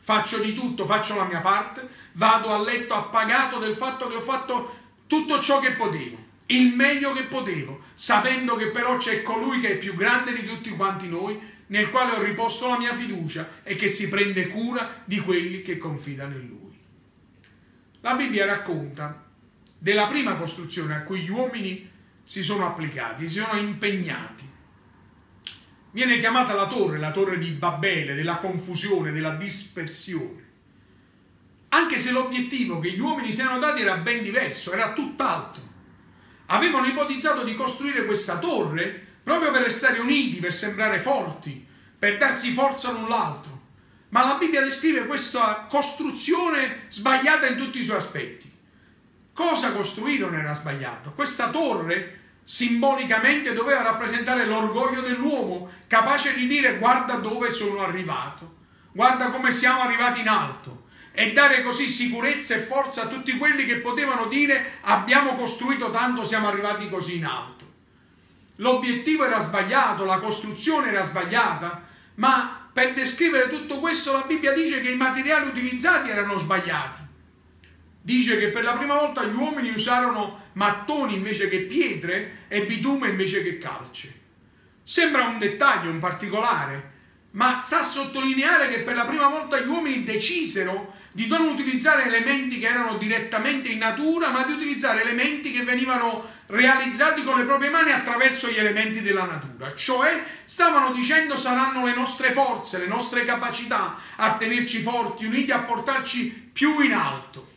Faccio 0.00 0.38
di 0.38 0.52
tutto, 0.52 0.84
faccio 0.84 1.14
la 1.14 1.24
mia 1.24 1.38
parte, 1.38 1.88
vado 2.12 2.52
a 2.52 2.60
letto 2.60 2.94
appagato 2.94 3.58
del 3.58 3.74
fatto 3.74 4.08
che 4.08 4.16
ho 4.16 4.20
fatto 4.20 4.80
tutto 5.06 5.38
ciò 5.40 5.60
che 5.60 5.72
potevo, 5.72 6.16
il 6.46 6.74
meglio 6.74 7.12
che 7.12 7.24
potevo, 7.24 7.82
sapendo 7.94 8.56
che 8.56 8.68
però 8.68 8.96
c'è 8.96 9.22
colui 9.22 9.60
che 9.60 9.72
è 9.72 9.78
più 9.78 9.94
grande 9.94 10.34
di 10.34 10.44
tutti 10.44 10.70
quanti 10.70 11.06
noi, 11.06 11.38
nel 11.72 11.88
quale 11.88 12.12
ho 12.12 12.22
riposto 12.22 12.68
la 12.68 12.78
mia 12.78 12.94
fiducia 12.94 13.60
e 13.62 13.76
che 13.76 13.88
si 13.88 14.10
prende 14.10 14.48
cura 14.48 15.02
di 15.06 15.18
quelli 15.18 15.62
che 15.62 15.78
confidano 15.78 16.34
in 16.34 16.46
lui. 16.46 16.78
La 18.02 18.14
Bibbia 18.14 18.44
racconta 18.44 19.24
della 19.78 20.06
prima 20.06 20.36
costruzione 20.36 20.94
a 20.94 21.02
cui 21.02 21.20
gli 21.20 21.30
uomini 21.30 21.90
si 22.24 22.42
sono 22.42 22.66
applicati, 22.66 23.26
si 23.26 23.40
sono 23.40 23.58
impegnati. 23.58 24.46
Viene 25.92 26.18
chiamata 26.18 26.52
la 26.52 26.68
torre, 26.68 26.98
la 26.98 27.10
torre 27.10 27.38
di 27.38 27.48
Babele, 27.48 28.14
della 28.14 28.36
confusione, 28.36 29.10
della 29.10 29.34
dispersione. 29.36 30.50
Anche 31.70 31.96
se 31.96 32.12
l'obiettivo 32.12 32.80
che 32.80 32.90
gli 32.90 33.00
uomini 33.00 33.32
si 33.32 33.40
erano 33.40 33.58
dati 33.58 33.80
era 33.80 33.96
ben 33.96 34.22
diverso, 34.22 34.72
era 34.72 34.92
tutt'altro. 34.92 35.62
Avevano 36.46 36.84
ipotizzato 36.84 37.44
di 37.44 37.54
costruire 37.54 38.04
questa 38.04 38.38
torre 38.38 39.01
proprio 39.22 39.50
per 39.50 39.62
restare 39.62 39.98
uniti, 39.98 40.38
per 40.38 40.52
sembrare 40.52 40.98
forti, 40.98 41.66
per 41.98 42.16
darsi 42.16 42.52
forza 42.52 42.90
l'un 42.90 43.08
l'altro. 43.08 43.60
Ma 44.08 44.24
la 44.24 44.34
Bibbia 44.34 44.60
descrive 44.60 45.06
questa 45.06 45.66
costruzione 45.68 46.86
sbagliata 46.88 47.46
in 47.46 47.56
tutti 47.56 47.78
i 47.78 47.82
suoi 47.82 47.96
aspetti. 47.96 48.50
Cosa 49.32 49.72
costruirono 49.72 50.36
era 50.36 50.52
sbagliato? 50.52 51.12
Questa 51.12 51.48
torre 51.48 52.20
simbolicamente 52.44 53.54
doveva 53.54 53.82
rappresentare 53.82 54.44
l'orgoglio 54.44 55.00
dell'uomo, 55.00 55.70
capace 55.86 56.34
di 56.34 56.46
dire 56.46 56.76
guarda 56.76 57.14
dove 57.14 57.50
sono 57.50 57.80
arrivato, 57.80 58.56
guarda 58.92 59.30
come 59.30 59.52
siamo 59.52 59.80
arrivati 59.80 60.20
in 60.20 60.28
alto 60.28 60.82
e 61.12 61.32
dare 61.32 61.62
così 61.62 61.88
sicurezza 61.88 62.54
e 62.54 62.60
forza 62.60 63.02
a 63.02 63.06
tutti 63.06 63.36
quelli 63.36 63.64
che 63.64 63.76
potevano 63.76 64.26
dire 64.26 64.78
abbiamo 64.82 65.36
costruito 65.36 65.90
tanto, 65.90 66.24
siamo 66.24 66.48
arrivati 66.48 66.88
così 66.90 67.16
in 67.16 67.24
alto. 67.24 67.61
L'obiettivo 68.56 69.24
era 69.24 69.38
sbagliato, 69.38 70.04
la 70.04 70.18
costruzione 70.18 70.88
era 70.88 71.02
sbagliata, 71.02 71.82
ma 72.16 72.68
per 72.72 72.92
descrivere 72.92 73.48
tutto 73.48 73.78
questo 73.80 74.12
la 74.12 74.24
Bibbia 74.26 74.52
dice 74.52 74.80
che 74.80 74.90
i 74.90 74.96
materiali 74.96 75.48
utilizzati 75.48 76.10
erano 76.10 76.38
sbagliati. 76.38 77.00
Dice 78.00 78.38
che 78.38 78.48
per 78.48 78.64
la 78.64 78.72
prima 78.72 78.94
volta 78.94 79.24
gli 79.24 79.34
uomini 79.34 79.70
usarono 79.70 80.50
mattoni 80.54 81.14
invece 81.14 81.48
che 81.48 81.60
pietre 81.60 82.46
e 82.48 82.64
bitume 82.64 83.08
invece 83.08 83.42
che 83.42 83.58
calce. 83.58 84.20
Sembra 84.82 85.26
un 85.26 85.38
dettaglio, 85.38 85.90
un 85.90 86.00
particolare, 86.00 86.90
ma 87.32 87.56
sta 87.56 87.80
a 87.80 87.84
sottolineare 87.84 88.68
che 88.68 88.80
per 88.80 88.96
la 88.96 89.04
prima 89.04 89.28
volta 89.28 89.60
gli 89.60 89.68
uomini 89.68 90.02
decisero 90.02 90.94
di 91.12 91.26
non 91.26 91.46
utilizzare 91.46 92.06
elementi 92.06 92.58
che 92.58 92.66
erano 92.66 92.96
direttamente 92.96 93.68
in 93.68 93.78
natura, 93.78 94.30
ma 94.30 94.44
di 94.44 94.52
utilizzare 94.52 95.02
elementi 95.02 95.52
che 95.52 95.62
venivano 95.62 96.26
realizzati 96.52 97.24
con 97.24 97.38
le 97.38 97.44
proprie 97.44 97.70
mani 97.70 97.92
attraverso 97.92 98.48
gli 98.50 98.58
elementi 98.58 99.00
della 99.00 99.24
natura. 99.24 99.74
Cioè 99.74 100.24
stavano 100.44 100.92
dicendo 100.92 101.36
saranno 101.36 101.84
le 101.84 101.94
nostre 101.94 102.32
forze, 102.32 102.78
le 102.78 102.86
nostre 102.86 103.24
capacità 103.24 103.96
a 104.16 104.36
tenerci 104.36 104.82
forti, 104.82 105.24
uniti, 105.24 105.50
a 105.50 105.60
portarci 105.60 106.50
più 106.52 106.80
in 106.80 106.92
alto. 106.92 107.50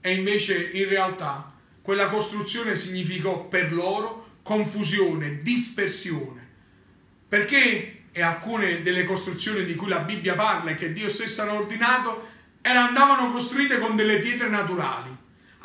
E 0.00 0.14
invece 0.14 0.70
in 0.72 0.88
realtà 0.88 1.52
quella 1.80 2.08
costruzione 2.08 2.74
significò 2.74 3.44
per 3.44 3.72
loro 3.72 4.40
confusione, 4.42 5.42
dispersione. 5.42 6.44
Perché 7.28 8.02
e 8.10 8.22
alcune 8.22 8.82
delle 8.82 9.04
costruzioni 9.04 9.64
di 9.64 9.74
cui 9.74 9.88
la 9.88 9.98
Bibbia 9.98 10.34
parla 10.34 10.70
e 10.70 10.74
che 10.74 10.92
Dio 10.92 11.10
stesso 11.10 11.42
ha 11.42 11.52
ordinato 11.52 12.28
era, 12.62 12.86
andavano 12.86 13.30
costruite 13.30 13.78
con 13.78 13.94
delle 13.94 14.18
pietre 14.18 14.48
naturali, 14.48 15.14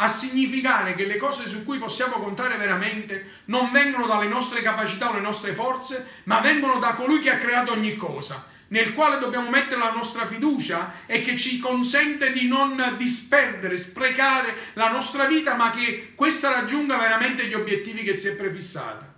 a 0.02 0.08
significare 0.08 0.96
che 0.96 1.06
le 1.06 1.18
cose 1.18 1.48
su 1.48 1.64
cui 1.64 1.78
possiamo 1.78 2.16
contare 2.16 2.58
veramente 2.58 3.42
non 3.46 3.72
vengono 3.72 4.08
dalle 4.08 4.28
nostre 4.28 4.64
capacità 4.64 5.12
o 5.12 5.14
le 5.14 5.22
nostre 5.22 5.54
forze, 5.54 6.22
ma 6.24 6.40
vengono 6.40 6.80
da 6.80 6.96
colui 6.96 7.20
che 7.20 7.30
ha 7.30 7.38
creato 7.38 7.74
ogni 7.74 7.96
cosa, 7.96 8.48
nel 8.70 8.94
quale 8.94 9.20
dobbiamo 9.20 9.50
mettere 9.52 9.80
la 9.80 9.92
nostra 9.92 10.26
fiducia 10.26 10.94
e 11.06 11.22
che 11.22 11.38
ci 11.38 11.60
consente 11.60 12.32
di 12.32 12.48
non 12.48 12.96
disperdere, 12.98 13.78
sprecare 13.78 14.56
la 14.74 14.90
nostra 14.90 15.26
vita, 15.26 15.56
ma 15.56 15.70
che 15.70 16.14
questa 16.16 16.50
raggiunga 16.50 16.98
veramente 16.98 17.46
gli 17.46 17.54
obiettivi 17.54 18.02
che 18.02 18.16
si 18.16 18.28
è 18.28 18.36
prefissata. 18.36 19.14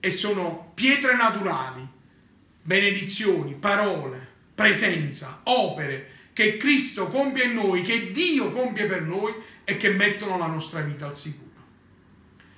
E 0.00 0.10
sono 0.10 0.72
pietre 0.74 1.14
naturali 1.14 1.86
benedizioni, 2.60 3.54
parole, 3.54 4.34
presenza, 4.52 5.42
opere 5.44 6.14
che 6.36 6.58
Cristo 6.58 7.06
compie 7.06 7.44
in 7.44 7.54
noi, 7.54 7.80
che 7.80 8.12
Dio 8.12 8.52
compie 8.52 8.84
per 8.84 9.00
noi 9.00 9.32
e 9.64 9.78
che 9.78 9.88
mettono 9.88 10.36
la 10.36 10.44
nostra 10.44 10.80
vita 10.82 11.06
al 11.06 11.16
sicuro. 11.16 11.48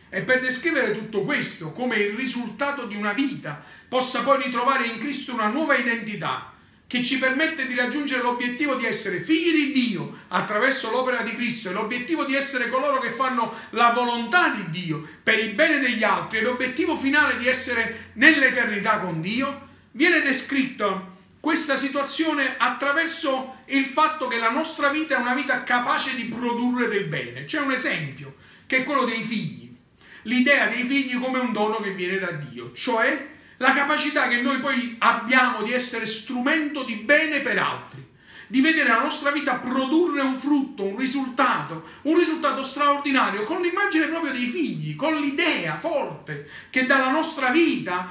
E 0.09 0.23
per 0.23 0.41
descrivere 0.41 0.99
tutto 0.99 1.23
questo 1.23 1.71
come 1.71 1.95
il 1.97 2.17
risultato 2.17 2.87
di 2.87 2.97
una 2.97 3.13
vita 3.13 3.63
possa 3.87 4.25
poi 4.25 4.43
ritrovare 4.43 4.89
in 4.89 4.99
Cristo 4.99 5.33
una 5.33 5.47
nuova 5.47 5.77
identità 5.77 6.55
che 6.89 7.05
ci 7.05 7.19
permette 7.19 7.69
di 7.69 7.77
raggiungere 7.77 8.21
l'obiettivo 8.21 8.75
di 8.75 8.85
essere 8.85 9.21
figli 9.21 9.53
di 9.53 9.73
Dio 9.73 10.23
attraverso 10.27 10.91
l'opera 10.91 11.23
di 11.23 11.37
Cristo 11.37 11.71
e 11.71 11.73
l'obiettivo 11.73 12.25
di 12.25 12.35
essere 12.35 12.71
coloro 12.71 12.99
che 12.99 13.11
fanno 13.11 13.55
la 13.71 13.93
volontà 13.93 14.49
di 14.49 14.71
Dio 14.71 15.09
per 15.23 15.39
il 15.39 15.55
bene 15.55 15.79
degli 15.79 16.03
altri 16.03 16.39
e 16.39 16.43
l'obiettivo 16.43 16.97
finale 16.97 17.39
di 17.39 17.47
essere 17.47 18.11
nell'eternità 18.15 18.99
con 18.99 19.21
Dio, 19.21 19.69
viene 19.93 20.21
descritta 20.21 21.15
questa 21.41 21.77
situazione 21.77 22.57
attraverso 22.57 23.59
il 23.67 23.85
fatto 23.85 24.29
che 24.29 24.39
la 24.39 24.51
nostra 24.51 24.89
vita 24.89 25.17
è 25.17 25.21
una 25.21 25.35
vita 25.35 25.63
capace 25.63 26.15
di 26.15 26.25
produrre 26.25 26.89
del 26.89 27.05
bene. 27.05 27.45
C'è 27.45 27.61
un 27.61 27.73
esempio, 27.73 28.35
che 28.67 28.79
è 28.79 28.85
quello 28.85 29.05
dei 29.05 29.23
figli. 29.23 29.75
L'idea 30.23 30.67
dei 30.67 30.85
figli 30.85 31.19
come 31.19 31.39
un 31.39 31.53
dono 31.53 31.77
che 31.81 31.93
viene 31.93 32.19
da 32.19 32.33
Dio, 32.33 32.73
cioè 32.73 33.37
la 33.59 33.73
capacità 33.73 34.29
che 34.29 34.41
noi 34.41 34.59
poi 34.59 34.97
abbiamo 34.99 35.63
di 35.63 35.73
essere 35.73 36.07
strumento 36.07 36.83
di 36.83 36.97
bene 36.97 37.41
per 37.41 37.59
altri, 37.59 38.07
di 38.47 38.61
vedere 38.61 38.89
la 38.89 39.03
nostra 39.03 39.31
vita 39.31 39.55
produrre 39.55 40.21
un 40.21 40.37
frutto, 40.37 40.85
un 40.85 40.97
risultato, 40.97 41.87
un 42.03 42.17
risultato 42.17 42.63
straordinario, 42.63 43.45
con 43.45 43.61
l'immagine 43.61 44.07
proprio 44.07 44.33
dei 44.33 44.47
figli, 44.47 44.97
con 44.97 45.17
l'idea 45.17 45.77
forte 45.79 46.49
che 46.71 46.87
dalla 46.87 47.11
nostra 47.11 47.51
vita 47.51 48.09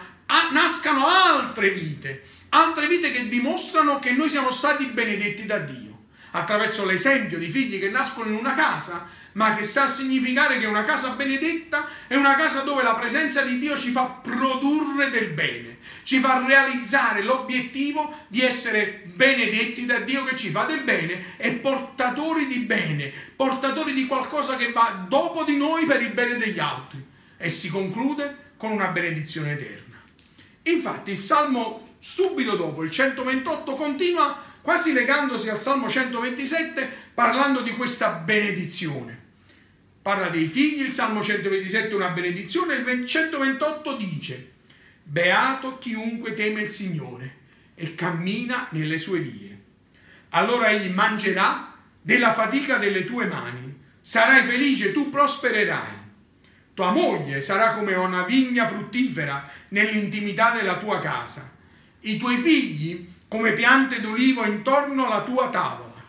nascano 0.51 1.07
altre 1.07 1.69
vite, 1.69 2.23
altre 2.57 2.87
vite 2.87 3.11
che 3.11 3.27
dimostrano 3.27 3.99
che 3.99 4.11
noi 4.11 4.29
siamo 4.29 4.51
stati 4.51 4.85
benedetti 4.85 5.45
da 5.45 5.59
Dio, 5.59 6.05
attraverso 6.31 6.85
l'esempio 6.85 7.37
di 7.37 7.49
figli 7.49 7.79
che 7.79 7.89
nascono 7.89 8.29
in 8.29 8.35
una 8.35 8.55
casa, 8.55 9.07
ma 9.33 9.55
che 9.55 9.63
sta 9.63 9.83
a 9.83 9.87
significare 9.87 10.59
che 10.59 10.65
una 10.65 10.83
casa 10.83 11.09
benedetta 11.09 11.87
è 12.07 12.15
una 12.15 12.35
casa 12.35 12.61
dove 12.61 12.81
la 12.81 12.95
presenza 12.95 13.43
di 13.43 13.59
Dio 13.59 13.77
ci 13.77 13.91
fa 13.91 14.05
produrre 14.05 15.11
del 15.11 15.29
bene, 15.29 15.77
ci 16.01 16.19
fa 16.19 16.43
realizzare 16.43 17.21
l'obiettivo 17.21 18.25
di 18.27 18.41
essere 18.41 19.03
benedetti 19.13 19.85
da 19.85 19.99
Dio 19.99 20.23
che 20.23 20.35
ci 20.35 20.49
fa 20.49 20.63
del 20.63 20.81
bene 20.81 21.37
e 21.37 21.51
portatori 21.51 22.47
di 22.47 22.59
bene, 22.59 23.13
portatori 23.35 23.93
di 23.93 24.07
qualcosa 24.07 24.55
che 24.55 24.71
va 24.71 25.05
dopo 25.07 25.43
di 25.43 25.55
noi 25.55 25.85
per 25.85 26.01
il 26.01 26.13
bene 26.13 26.37
degli 26.37 26.59
altri. 26.59 27.05
E 27.37 27.49
si 27.49 27.69
conclude 27.69 28.53
con 28.57 28.71
una 28.71 28.87
benedizione 28.87 29.51
eterna. 29.51 30.01
Infatti 30.63 31.11
il 31.11 31.17
Salmo 31.19 31.86
subito 32.09 32.55
dopo, 32.55 32.85
il 32.85 32.89
128, 32.89 33.75
continua 33.75 34.41
quasi 34.61 34.93
legandosi 34.93 35.49
al 35.49 35.59
Salmo 35.59 35.89
127 35.89 36.89
parlando 37.13 37.59
di 37.59 37.71
questa 37.71 38.11
benedizione. 38.11 39.25
Parla 40.01 40.29
dei 40.29 40.47
figli, 40.47 40.83
il 40.83 40.93
Salmo 40.93 41.21
127 41.21 41.89
è 41.89 41.93
una 41.93 42.07
benedizione, 42.11 42.75
il 42.75 43.05
128 43.05 43.97
dice, 43.97 44.51
Beato 45.03 45.77
chiunque 45.79 46.33
teme 46.33 46.61
il 46.61 46.69
Signore 46.69 47.35
e 47.75 47.93
cammina 47.93 48.69
nelle 48.71 48.99
sue 48.99 49.19
vie. 49.19 49.61
Allora 50.29 50.69
egli 50.69 50.89
mangerà 50.89 51.73
della 52.01 52.31
fatica 52.31 52.77
delle 52.77 53.03
tue 53.03 53.25
mani, 53.25 53.81
sarai 54.01 54.45
felice, 54.45 54.93
tu 54.93 55.09
prospererai. 55.09 56.05
Tua 56.73 56.91
moglie 56.91 57.41
sarà 57.41 57.73
come 57.73 57.95
una 57.95 58.23
vigna 58.23 58.65
fruttifera 58.65 59.49
nell'intimità 59.69 60.51
della 60.51 60.77
tua 60.77 61.01
casa. 61.01 61.55
I 62.01 62.17
tuoi 62.17 62.37
figli 62.37 63.07
come 63.27 63.53
piante 63.53 63.99
d'olivo 63.99 64.45
intorno 64.45 65.05
alla 65.05 65.23
tua 65.23 65.49
tavola. 65.49 66.03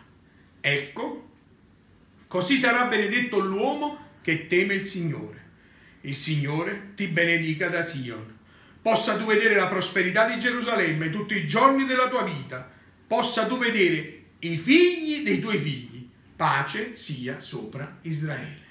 Ecco, 0.61 1.29
così 2.27 2.57
sarà 2.57 2.85
benedetto 2.85 3.39
l'uomo 3.39 4.07
che 4.21 4.47
teme 4.47 4.75
il 4.75 4.85
Signore. 4.85 5.37
Il 6.01 6.15
Signore 6.15 6.91
ti 6.95 7.07
benedica 7.07 7.67
da 7.67 7.83
Sion, 7.83 8.37
possa 8.81 9.17
tu 9.17 9.25
vedere 9.25 9.55
la 9.55 9.67
prosperità 9.67 10.27
di 10.27 10.39
Gerusalemme 10.39 11.09
tutti 11.09 11.35
i 11.35 11.45
giorni 11.45 11.85
della 11.85 12.07
tua 12.07 12.23
vita, 12.23 12.69
possa 13.05 13.45
tu 13.45 13.57
vedere 13.57 14.23
i 14.39 14.55
figli 14.55 15.23
dei 15.23 15.39
tuoi 15.39 15.57
figli, 15.57 16.07
pace 16.35 16.95
sia 16.95 17.41
sopra 17.41 17.97
Israele. 18.03 18.67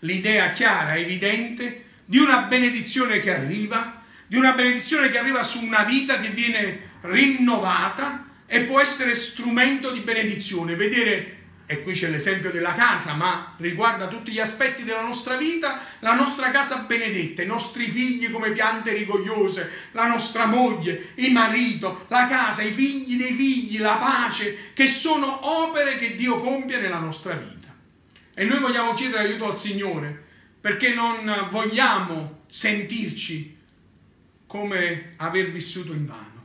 L'idea 0.00 0.52
chiara, 0.52 0.96
evidente, 0.96 1.86
di 2.04 2.18
una 2.18 2.42
benedizione 2.42 3.18
che 3.18 3.34
arriva, 3.34 3.97
di 4.28 4.36
una 4.36 4.52
benedizione 4.52 5.10
che 5.10 5.18
arriva 5.18 5.42
su 5.42 5.64
una 5.64 5.82
vita 5.82 6.20
che 6.20 6.28
viene 6.28 6.90
rinnovata 7.00 8.26
e 8.46 8.62
può 8.62 8.80
essere 8.80 9.14
strumento 9.14 9.90
di 9.90 10.00
benedizione. 10.00 10.76
Vedere 10.76 11.38
e 11.70 11.82
qui 11.82 11.92
c'è 11.92 12.08
l'esempio 12.08 12.50
della 12.50 12.72
casa, 12.72 13.12
ma 13.12 13.54
riguarda 13.58 14.08
tutti 14.08 14.32
gli 14.32 14.40
aspetti 14.40 14.84
della 14.84 15.02
nostra 15.02 15.36
vita, 15.36 15.78
la 15.98 16.14
nostra 16.14 16.50
casa 16.50 16.78
benedetta, 16.86 17.42
i 17.42 17.46
nostri 17.46 17.90
figli 17.90 18.30
come 18.30 18.52
piante 18.52 18.94
rigogliose, 18.94 19.70
la 19.92 20.06
nostra 20.06 20.46
moglie, 20.46 21.08
il 21.16 21.30
marito, 21.30 22.06
la 22.08 22.26
casa, 22.26 22.62
i 22.62 22.70
figli 22.70 23.18
dei 23.18 23.34
figli, 23.34 23.80
la 23.80 23.96
pace, 23.96 24.72
che 24.72 24.86
sono 24.86 25.46
opere 25.66 25.98
che 25.98 26.14
Dio 26.14 26.40
compie 26.40 26.80
nella 26.80 27.00
nostra 27.00 27.34
vita. 27.34 27.68
E 28.32 28.44
noi 28.44 28.60
vogliamo 28.60 28.94
chiedere 28.94 29.24
aiuto 29.24 29.46
al 29.46 29.56
Signore 29.56 30.24
perché 30.58 30.94
non 30.94 31.48
vogliamo 31.50 32.44
sentirci 32.48 33.57
come 34.48 35.12
aver 35.18 35.52
vissuto 35.52 35.92
in 35.92 36.06
vano 36.06 36.38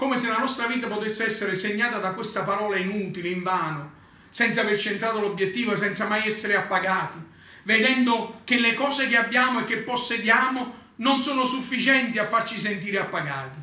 come 0.00 0.16
se 0.16 0.28
la 0.28 0.38
nostra 0.38 0.66
vita 0.66 0.86
potesse 0.86 1.26
essere 1.26 1.54
segnata 1.54 1.98
da 1.98 2.14
questa 2.14 2.42
parola 2.42 2.78
inutile, 2.78 3.28
in 3.28 3.42
vano, 3.42 3.92
senza 4.30 4.62
aver 4.62 4.78
centrato 4.78 5.20
l'obiettivo, 5.20 5.76
senza 5.76 6.08
mai 6.08 6.26
essere 6.26 6.56
appagati, 6.56 7.18
vedendo 7.64 8.40
che 8.44 8.58
le 8.58 8.72
cose 8.72 9.08
che 9.08 9.18
abbiamo 9.18 9.60
e 9.60 9.64
che 9.64 9.76
possediamo 9.76 10.74
non 10.96 11.20
sono 11.20 11.44
sufficienti 11.44 12.18
a 12.18 12.26
farci 12.26 12.58
sentire 12.58 12.98
appagati. 12.98 13.58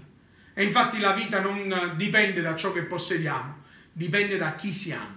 E 0.54 0.64
infatti 0.64 1.00
la 1.00 1.14
vita 1.14 1.40
non 1.40 1.94
dipende 1.96 2.42
da 2.42 2.56
ciò 2.56 2.72
che 2.72 2.84
possediamo, 2.84 3.64
dipende 3.92 4.38
da 4.38 4.54
chi 4.54 4.72
siamo. 4.72 5.17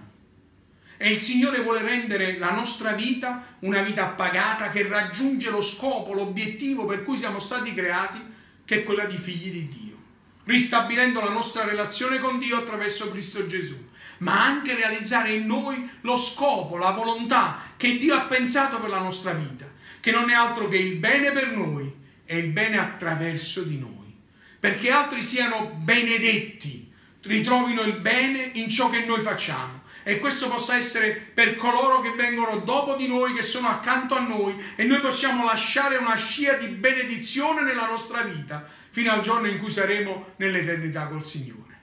E 1.02 1.08
il 1.08 1.16
Signore 1.16 1.62
vuole 1.62 1.80
rendere 1.80 2.36
la 2.36 2.50
nostra 2.50 2.92
vita 2.92 3.56
una 3.60 3.80
vita 3.80 4.02
appagata 4.02 4.68
che 4.68 4.86
raggiunge 4.86 5.48
lo 5.48 5.62
scopo, 5.62 6.12
l'obiettivo 6.12 6.84
per 6.84 7.04
cui 7.04 7.16
siamo 7.16 7.38
stati 7.38 7.72
creati, 7.72 8.20
che 8.66 8.74
è 8.80 8.84
quella 8.84 9.06
di 9.06 9.16
figli 9.16 9.50
di 9.50 9.68
Dio. 9.68 9.96
Ristabilendo 10.44 11.22
la 11.22 11.30
nostra 11.30 11.64
relazione 11.64 12.18
con 12.18 12.38
Dio 12.38 12.58
attraverso 12.58 13.10
Cristo 13.10 13.46
Gesù, 13.46 13.78
ma 14.18 14.44
anche 14.44 14.74
realizzare 14.74 15.32
in 15.32 15.46
noi 15.46 15.88
lo 16.02 16.18
scopo, 16.18 16.76
la 16.76 16.90
volontà 16.90 17.62
che 17.78 17.96
Dio 17.96 18.14
ha 18.14 18.26
pensato 18.26 18.78
per 18.78 18.90
la 18.90 19.00
nostra 19.00 19.32
vita, 19.32 19.66
che 20.00 20.10
non 20.10 20.28
è 20.28 20.34
altro 20.34 20.68
che 20.68 20.76
il 20.76 20.96
bene 20.96 21.32
per 21.32 21.56
noi 21.56 21.90
e 22.26 22.36
il 22.36 22.50
bene 22.50 22.78
attraverso 22.78 23.62
di 23.62 23.78
noi, 23.78 24.14
perché 24.60 24.90
altri 24.90 25.22
siano 25.22 25.64
benedetti, 25.82 26.92
ritrovino 27.22 27.80
il 27.80 27.96
bene 28.00 28.50
in 28.52 28.68
ciò 28.68 28.90
che 28.90 29.06
noi 29.06 29.22
facciamo 29.22 29.80
e 30.02 30.18
questo 30.18 30.48
possa 30.48 30.76
essere 30.76 31.12
per 31.12 31.56
coloro 31.56 32.00
che 32.00 32.10
vengono 32.10 32.58
dopo 32.58 32.96
di 32.96 33.06
noi, 33.06 33.34
che 33.34 33.42
sono 33.42 33.68
accanto 33.68 34.14
a 34.14 34.20
noi 34.20 34.56
e 34.76 34.84
noi 34.84 35.00
possiamo 35.00 35.44
lasciare 35.44 35.96
una 35.96 36.14
scia 36.14 36.54
di 36.54 36.66
benedizione 36.68 37.62
nella 37.62 37.86
nostra 37.86 38.22
vita 38.22 38.66
fino 38.90 39.12
al 39.12 39.20
giorno 39.20 39.46
in 39.46 39.58
cui 39.58 39.70
saremo 39.70 40.32
nell'eternità 40.36 41.06
col 41.06 41.24
Signore. 41.24 41.78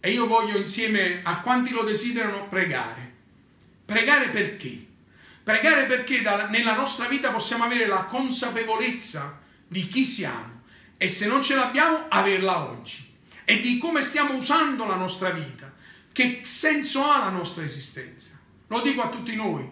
E 0.00 0.10
io 0.10 0.26
voglio 0.26 0.56
insieme 0.56 1.20
a 1.22 1.40
quanti 1.40 1.72
lo 1.72 1.82
desiderano 1.82 2.48
pregare. 2.48 3.12
Pregare 3.84 4.28
perché? 4.28 4.86
Pregare 5.42 5.84
perché 5.84 6.20
nella 6.50 6.74
nostra 6.74 7.06
vita 7.06 7.30
possiamo 7.30 7.64
avere 7.64 7.86
la 7.86 8.04
consapevolezza 8.04 9.40
di 9.66 9.86
chi 9.86 10.04
siamo 10.04 10.62
e 10.96 11.08
se 11.08 11.26
non 11.26 11.42
ce 11.42 11.54
l'abbiamo 11.54 12.06
averla 12.08 12.68
oggi 12.70 13.06
e 13.44 13.60
di 13.60 13.78
come 13.78 14.02
stiamo 14.02 14.34
usando 14.34 14.84
la 14.84 14.96
nostra 14.96 15.30
vita, 15.30 15.72
che 16.18 16.40
senso 16.42 17.04
ha 17.04 17.18
la 17.18 17.28
nostra 17.28 17.62
esistenza. 17.62 18.30
Lo 18.66 18.80
dico 18.80 19.02
a 19.02 19.08
tutti 19.08 19.36
noi, 19.36 19.64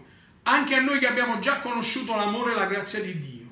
anche 0.44 0.76
a 0.76 0.80
noi 0.80 1.00
che 1.00 1.08
abbiamo 1.08 1.40
già 1.40 1.58
conosciuto 1.58 2.14
l'amore 2.14 2.52
e 2.52 2.54
la 2.54 2.66
grazia 2.66 3.00
di 3.00 3.18
Dio. 3.18 3.48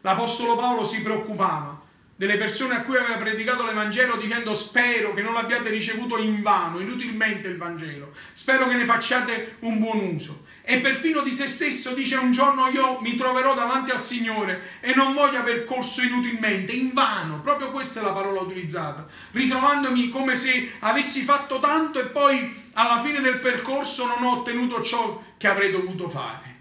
L'Apostolo 0.00 0.56
Paolo 0.56 0.82
si 0.82 1.00
preoccupava 1.00 1.80
delle 2.16 2.36
persone 2.36 2.74
a 2.74 2.82
cui 2.82 2.96
aveva 2.96 3.18
predicato 3.18 3.64
l'Evangelo 3.64 4.16
dicendo 4.16 4.52
spero 4.52 5.14
che 5.14 5.22
non 5.22 5.34
l'abbiate 5.34 5.70
ricevuto 5.70 6.18
in 6.18 6.42
vano, 6.42 6.80
inutilmente 6.80 7.46
il 7.46 7.56
Vangelo, 7.56 8.12
spero 8.32 8.66
che 8.66 8.74
ne 8.74 8.84
facciate 8.84 9.58
un 9.60 9.78
buon 9.78 10.00
uso. 10.00 10.43
E 10.66 10.80
perfino 10.80 11.20
di 11.20 11.30
se 11.30 11.46
stesso 11.46 11.92
dice 11.92 12.16
un 12.16 12.32
giorno 12.32 12.68
io 12.68 12.98
mi 13.02 13.16
troverò 13.16 13.54
davanti 13.54 13.90
al 13.90 14.02
Signore 14.02 14.62
e 14.80 14.94
non 14.94 15.12
voglio 15.12 15.36
aver 15.36 15.66
corso 15.66 16.00
inutilmente, 16.00 16.72
in 16.72 16.94
vano, 16.94 17.42
proprio 17.42 17.70
questa 17.70 18.00
è 18.00 18.02
la 18.02 18.12
parola 18.12 18.40
utilizzata, 18.40 19.06
ritrovandomi 19.32 20.08
come 20.08 20.34
se 20.34 20.70
avessi 20.78 21.20
fatto 21.20 21.60
tanto 21.60 22.00
e 22.00 22.06
poi 22.06 22.54
alla 22.72 22.98
fine 23.02 23.20
del 23.20 23.40
percorso 23.40 24.06
non 24.06 24.22
ho 24.22 24.38
ottenuto 24.38 24.80
ciò 24.80 25.22
che 25.36 25.48
avrei 25.48 25.70
dovuto 25.70 26.08
fare. 26.08 26.54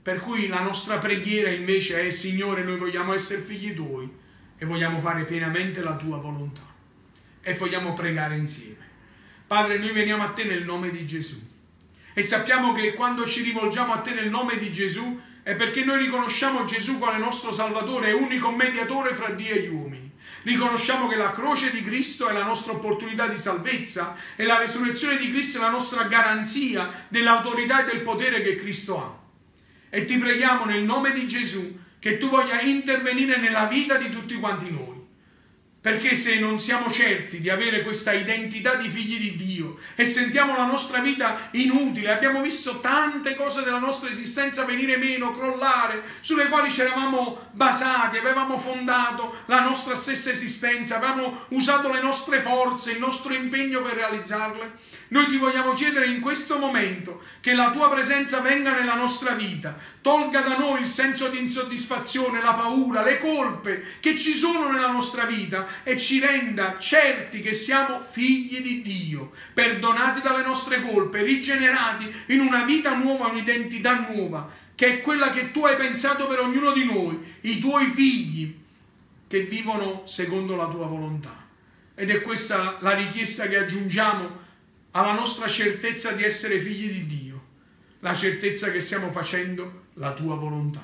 Per 0.00 0.18
cui 0.20 0.46
la 0.46 0.60
nostra 0.60 0.96
preghiera 0.96 1.50
invece 1.50 2.06
è 2.06 2.10
Signore 2.10 2.64
noi 2.64 2.78
vogliamo 2.78 3.12
essere 3.12 3.42
figli 3.42 3.74
tuoi 3.74 4.10
e 4.56 4.64
vogliamo 4.64 4.98
fare 4.98 5.24
pienamente 5.24 5.82
la 5.82 5.96
tua 5.96 6.16
volontà 6.16 6.62
e 7.42 7.52
vogliamo 7.52 7.92
pregare 7.92 8.36
insieme. 8.36 8.88
Padre, 9.46 9.76
noi 9.76 9.92
veniamo 9.92 10.22
a 10.22 10.28
te 10.28 10.44
nel 10.44 10.64
nome 10.64 10.90
di 10.90 11.04
Gesù 11.04 11.54
e 12.18 12.22
sappiamo 12.22 12.72
che 12.72 12.94
quando 12.94 13.26
ci 13.26 13.42
rivolgiamo 13.42 13.92
a 13.92 13.98
te 13.98 14.14
nel 14.14 14.30
nome 14.30 14.56
di 14.56 14.72
Gesù 14.72 15.20
è 15.42 15.54
perché 15.54 15.84
noi 15.84 15.98
riconosciamo 15.98 16.64
Gesù 16.64 16.96
quale 16.96 17.18
nostro 17.18 17.52
Salvatore 17.52 18.08
e 18.08 18.12
unico 18.14 18.50
mediatore 18.50 19.12
fra 19.12 19.28
Dio 19.28 19.54
e 19.54 19.60
gli 19.60 19.68
uomini. 19.68 20.10
Riconosciamo 20.44 21.08
che 21.08 21.16
la 21.16 21.32
croce 21.32 21.70
di 21.70 21.84
Cristo 21.84 22.26
è 22.26 22.32
la 22.32 22.42
nostra 22.42 22.72
opportunità 22.72 23.26
di 23.26 23.36
salvezza 23.36 24.16
e 24.34 24.44
la 24.44 24.56
resurrezione 24.56 25.18
di 25.18 25.28
Cristo 25.30 25.58
è 25.58 25.60
la 25.60 25.68
nostra 25.68 26.04
garanzia 26.04 26.90
dell'autorità 27.08 27.84
e 27.84 27.90
del 27.92 28.00
potere 28.00 28.40
che 28.40 28.56
Cristo 28.56 28.98
ha. 28.98 29.18
E 29.90 30.06
ti 30.06 30.16
preghiamo 30.16 30.64
nel 30.64 30.84
nome 30.84 31.12
di 31.12 31.26
Gesù 31.26 31.78
che 31.98 32.16
tu 32.16 32.30
voglia 32.30 32.62
intervenire 32.62 33.36
nella 33.36 33.66
vita 33.66 33.98
di 33.98 34.08
tutti 34.08 34.36
quanti 34.36 34.70
noi. 34.70 34.95
Perché 35.86 36.16
se 36.16 36.40
non 36.40 36.58
siamo 36.58 36.90
certi 36.90 37.40
di 37.40 37.48
avere 37.48 37.84
questa 37.84 38.12
identità 38.12 38.74
di 38.74 38.88
figli 38.88 39.20
di 39.20 39.36
Dio 39.36 39.76
e 39.94 40.04
sentiamo 40.04 40.56
la 40.56 40.64
nostra 40.64 40.98
vita 40.98 41.48
inutile, 41.52 42.10
abbiamo 42.10 42.42
visto 42.42 42.80
tante 42.80 43.36
cose 43.36 43.62
della 43.62 43.78
nostra 43.78 44.10
esistenza 44.10 44.64
venire 44.64 44.96
meno, 44.96 45.30
crollare, 45.30 46.02
sulle 46.18 46.48
quali 46.48 46.72
ci 46.72 46.80
eravamo 46.80 47.50
basati, 47.52 48.18
avevamo 48.18 48.58
fondato 48.58 49.32
la 49.46 49.60
nostra 49.60 49.94
stessa 49.94 50.30
esistenza, 50.30 50.96
avevamo 50.96 51.44
usato 51.50 51.92
le 51.92 52.02
nostre 52.02 52.40
forze, 52.40 52.90
il 52.90 52.98
nostro 52.98 53.32
impegno 53.32 53.80
per 53.80 53.92
realizzarle, 53.92 54.72
noi 55.08 55.26
ti 55.26 55.36
vogliamo 55.36 55.72
chiedere 55.74 56.06
in 56.06 56.20
questo 56.20 56.58
momento 56.58 57.22
che 57.40 57.54
la 57.54 57.70
tua 57.70 57.88
presenza 57.88 58.40
venga 58.40 58.74
nella 58.74 58.94
nostra 58.94 59.32
vita, 59.34 59.76
tolga 60.00 60.40
da 60.40 60.56
noi 60.56 60.80
il 60.80 60.86
senso 60.86 61.28
di 61.28 61.38
insoddisfazione, 61.38 62.42
la 62.42 62.54
paura, 62.54 63.02
le 63.02 63.20
colpe 63.20 63.98
che 64.00 64.16
ci 64.16 64.34
sono 64.34 64.68
nella 64.68 64.90
nostra 64.90 65.24
vita 65.24 65.66
e 65.84 65.96
ci 65.96 66.18
renda 66.18 66.78
certi 66.78 67.40
che 67.40 67.54
siamo 67.54 68.00
figli 68.00 68.60
di 68.60 68.82
Dio, 68.82 69.30
perdonati 69.54 70.22
dalle 70.22 70.44
nostre 70.44 70.82
colpe, 70.82 71.22
rigenerati 71.22 72.12
in 72.26 72.40
una 72.40 72.64
vita 72.64 72.94
nuova, 72.94 73.28
un'identità 73.28 74.06
nuova, 74.10 74.48
che 74.74 74.86
è 74.86 75.00
quella 75.02 75.30
che 75.30 75.52
tu 75.52 75.64
hai 75.64 75.76
pensato 75.76 76.26
per 76.26 76.40
ognuno 76.40 76.72
di 76.72 76.84
noi, 76.84 77.18
i 77.42 77.60
tuoi 77.60 77.92
figli 77.94 78.64
che 79.28 79.42
vivono 79.42 80.02
secondo 80.06 80.56
la 80.56 80.66
tua 80.66 80.86
volontà. 80.86 81.44
Ed 81.94 82.10
è 82.10 82.20
questa 82.22 82.76
la 82.80 82.92
richiesta 82.94 83.46
che 83.46 83.58
aggiungiamo 83.58 84.44
alla 84.92 85.12
nostra 85.12 85.46
certezza 85.46 86.12
di 86.12 86.24
essere 86.24 86.58
figli 86.58 86.90
di 86.90 87.06
Dio, 87.06 87.44
la 88.00 88.14
certezza 88.14 88.70
che 88.70 88.80
stiamo 88.80 89.10
facendo 89.10 89.86
la 89.94 90.12
tua 90.12 90.34
volontà, 90.36 90.82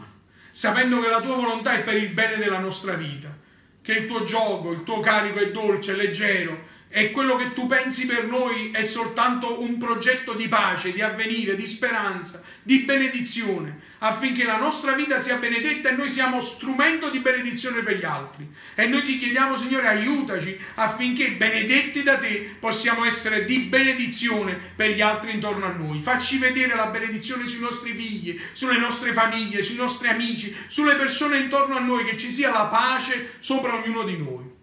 sapendo 0.53 1.01
che 1.01 1.09
la 1.09 1.21
tua 1.21 1.37
volontà 1.37 1.75
è 1.75 1.83
per 1.83 1.97
il 1.97 2.11
bene 2.11 2.37
della 2.37 2.59
nostra 2.59 2.95
vita, 2.95 3.37
che 3.81 3.93
il 3.93 4.07
tuo 4.07 4.25
gioco, 4.25 4.73
il 4.73 4.83
tuo 4.83 5.01
carico 5.01 5.39
è 5.39 5.51
dolce, 5.51 5.97
leggero, 5.97 6.72
e 6.95 7.11
quello 7.11 7.37
che 7.37 7.55
tu 7.55 7.67
pensi 7.67 8.05
per 8.05 8.27
noi 8.27 8.71
è 8.71 8.83
soltanto 8.83 9.63
un 9.63 9.79
progetto 9.79 10.35
di 10.35 10.47
pace, 10.47 10.93
di 10.93 11.01
avvenire, 11.01 11.57
di 11.57 11.67
speranza, 11.67 12.43
di 12.63 12.81
benedizione, 12.81 13.79
affinché 14.01 14.45
la 14.45 14.59
nostra 14.59 14.93
vita 14.93 15.19
sia 15.19 15.37
benedetta 15.37 15.89
e 15.89 15.97
noi 15.97 16.11
siamo 16.11 16.43
strumento 16.43 17.09
di 17.09 17.21
benedizione 17.21 17.83
per 17.83 17.97
gli 17.97 18.05
altri. 18.05 18.47
E 18.75 18.87
noi 18.89 19.05
ti 19.05 19.19
chiediamo, 19.19 19.57
Signore, 19.57 19.89
aiutaci 19.89 20.55
affinché 20.75 21.31
benedetti 21.33 22.03
da 22.03 22.19
te 22.19 22.57
possiamo 22.61 23.07
essere 23.07 23.47
di 23.47 23.61
benedizione 23.61 24.61
per 24.77 24.91
gli 24.91 25.01
altri 25.01 25.33
intorno 25.33 25.65
a 25.65 25.73
noi. 25.73 25.99
Facci 25.99 26.37
vedere 26.37 26.75
la 26.75 26.89
benedizione 26.89 27.47
sui 27.47 27.61
nostri 27.61 27.95
figli, 27.95 28.39
sulle 28.53 28.77
nostre 28.77 29.15
famiglie, 29.15 29.63
sui 29.63 29.77
nostri 29.77 30.09
amici, 30.09 30.55
sulle 30.69 30.97
persone 30.97 31.39
intorno 31.39 31.75
a 31.75 31.81
noi, 31.81 32.05
che 32.05 32.19
ci 32.19 32.31
sia 32.31 32.51
la 32.51 32.67
pace 32.67 33.37
sopra 33.39 33.77
ognuno 33.77 34.03
di 34.03 34.19
noi 34.19 34.61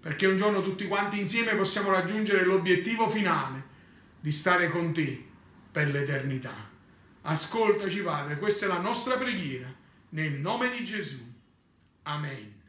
perché 0.00 0.26
un 0.26 0.36
giorno 0.36 0.62
tutti 0.62 0.86
quanti 0.86 1.18
insieme 1.18 1.54
possiamo 1.54 1.90
raggiungere 1.90 2.44
l'obiettivo 2.44 3.08
finale 3.08 3.62
di 4.20 4.32
stare 4.32 4.70
con 4.70 4.92
te 4.92 5.26
per 5.70 5.90
l'eternità. 5.90 6.68
Ascoltaci 7.22 8.00
Padre, 8.00 8.38
questa 8.38 8.64
è 8.64 8.68
la 8.68 8.80
nostra 8.80 9.16
preghiera, 9.16 9.72
nel 10.10 10.32
nome 10.32 10.70
di 10.70 10.84
Gesù. 10.84 11.20
Amen. 12.04 12.59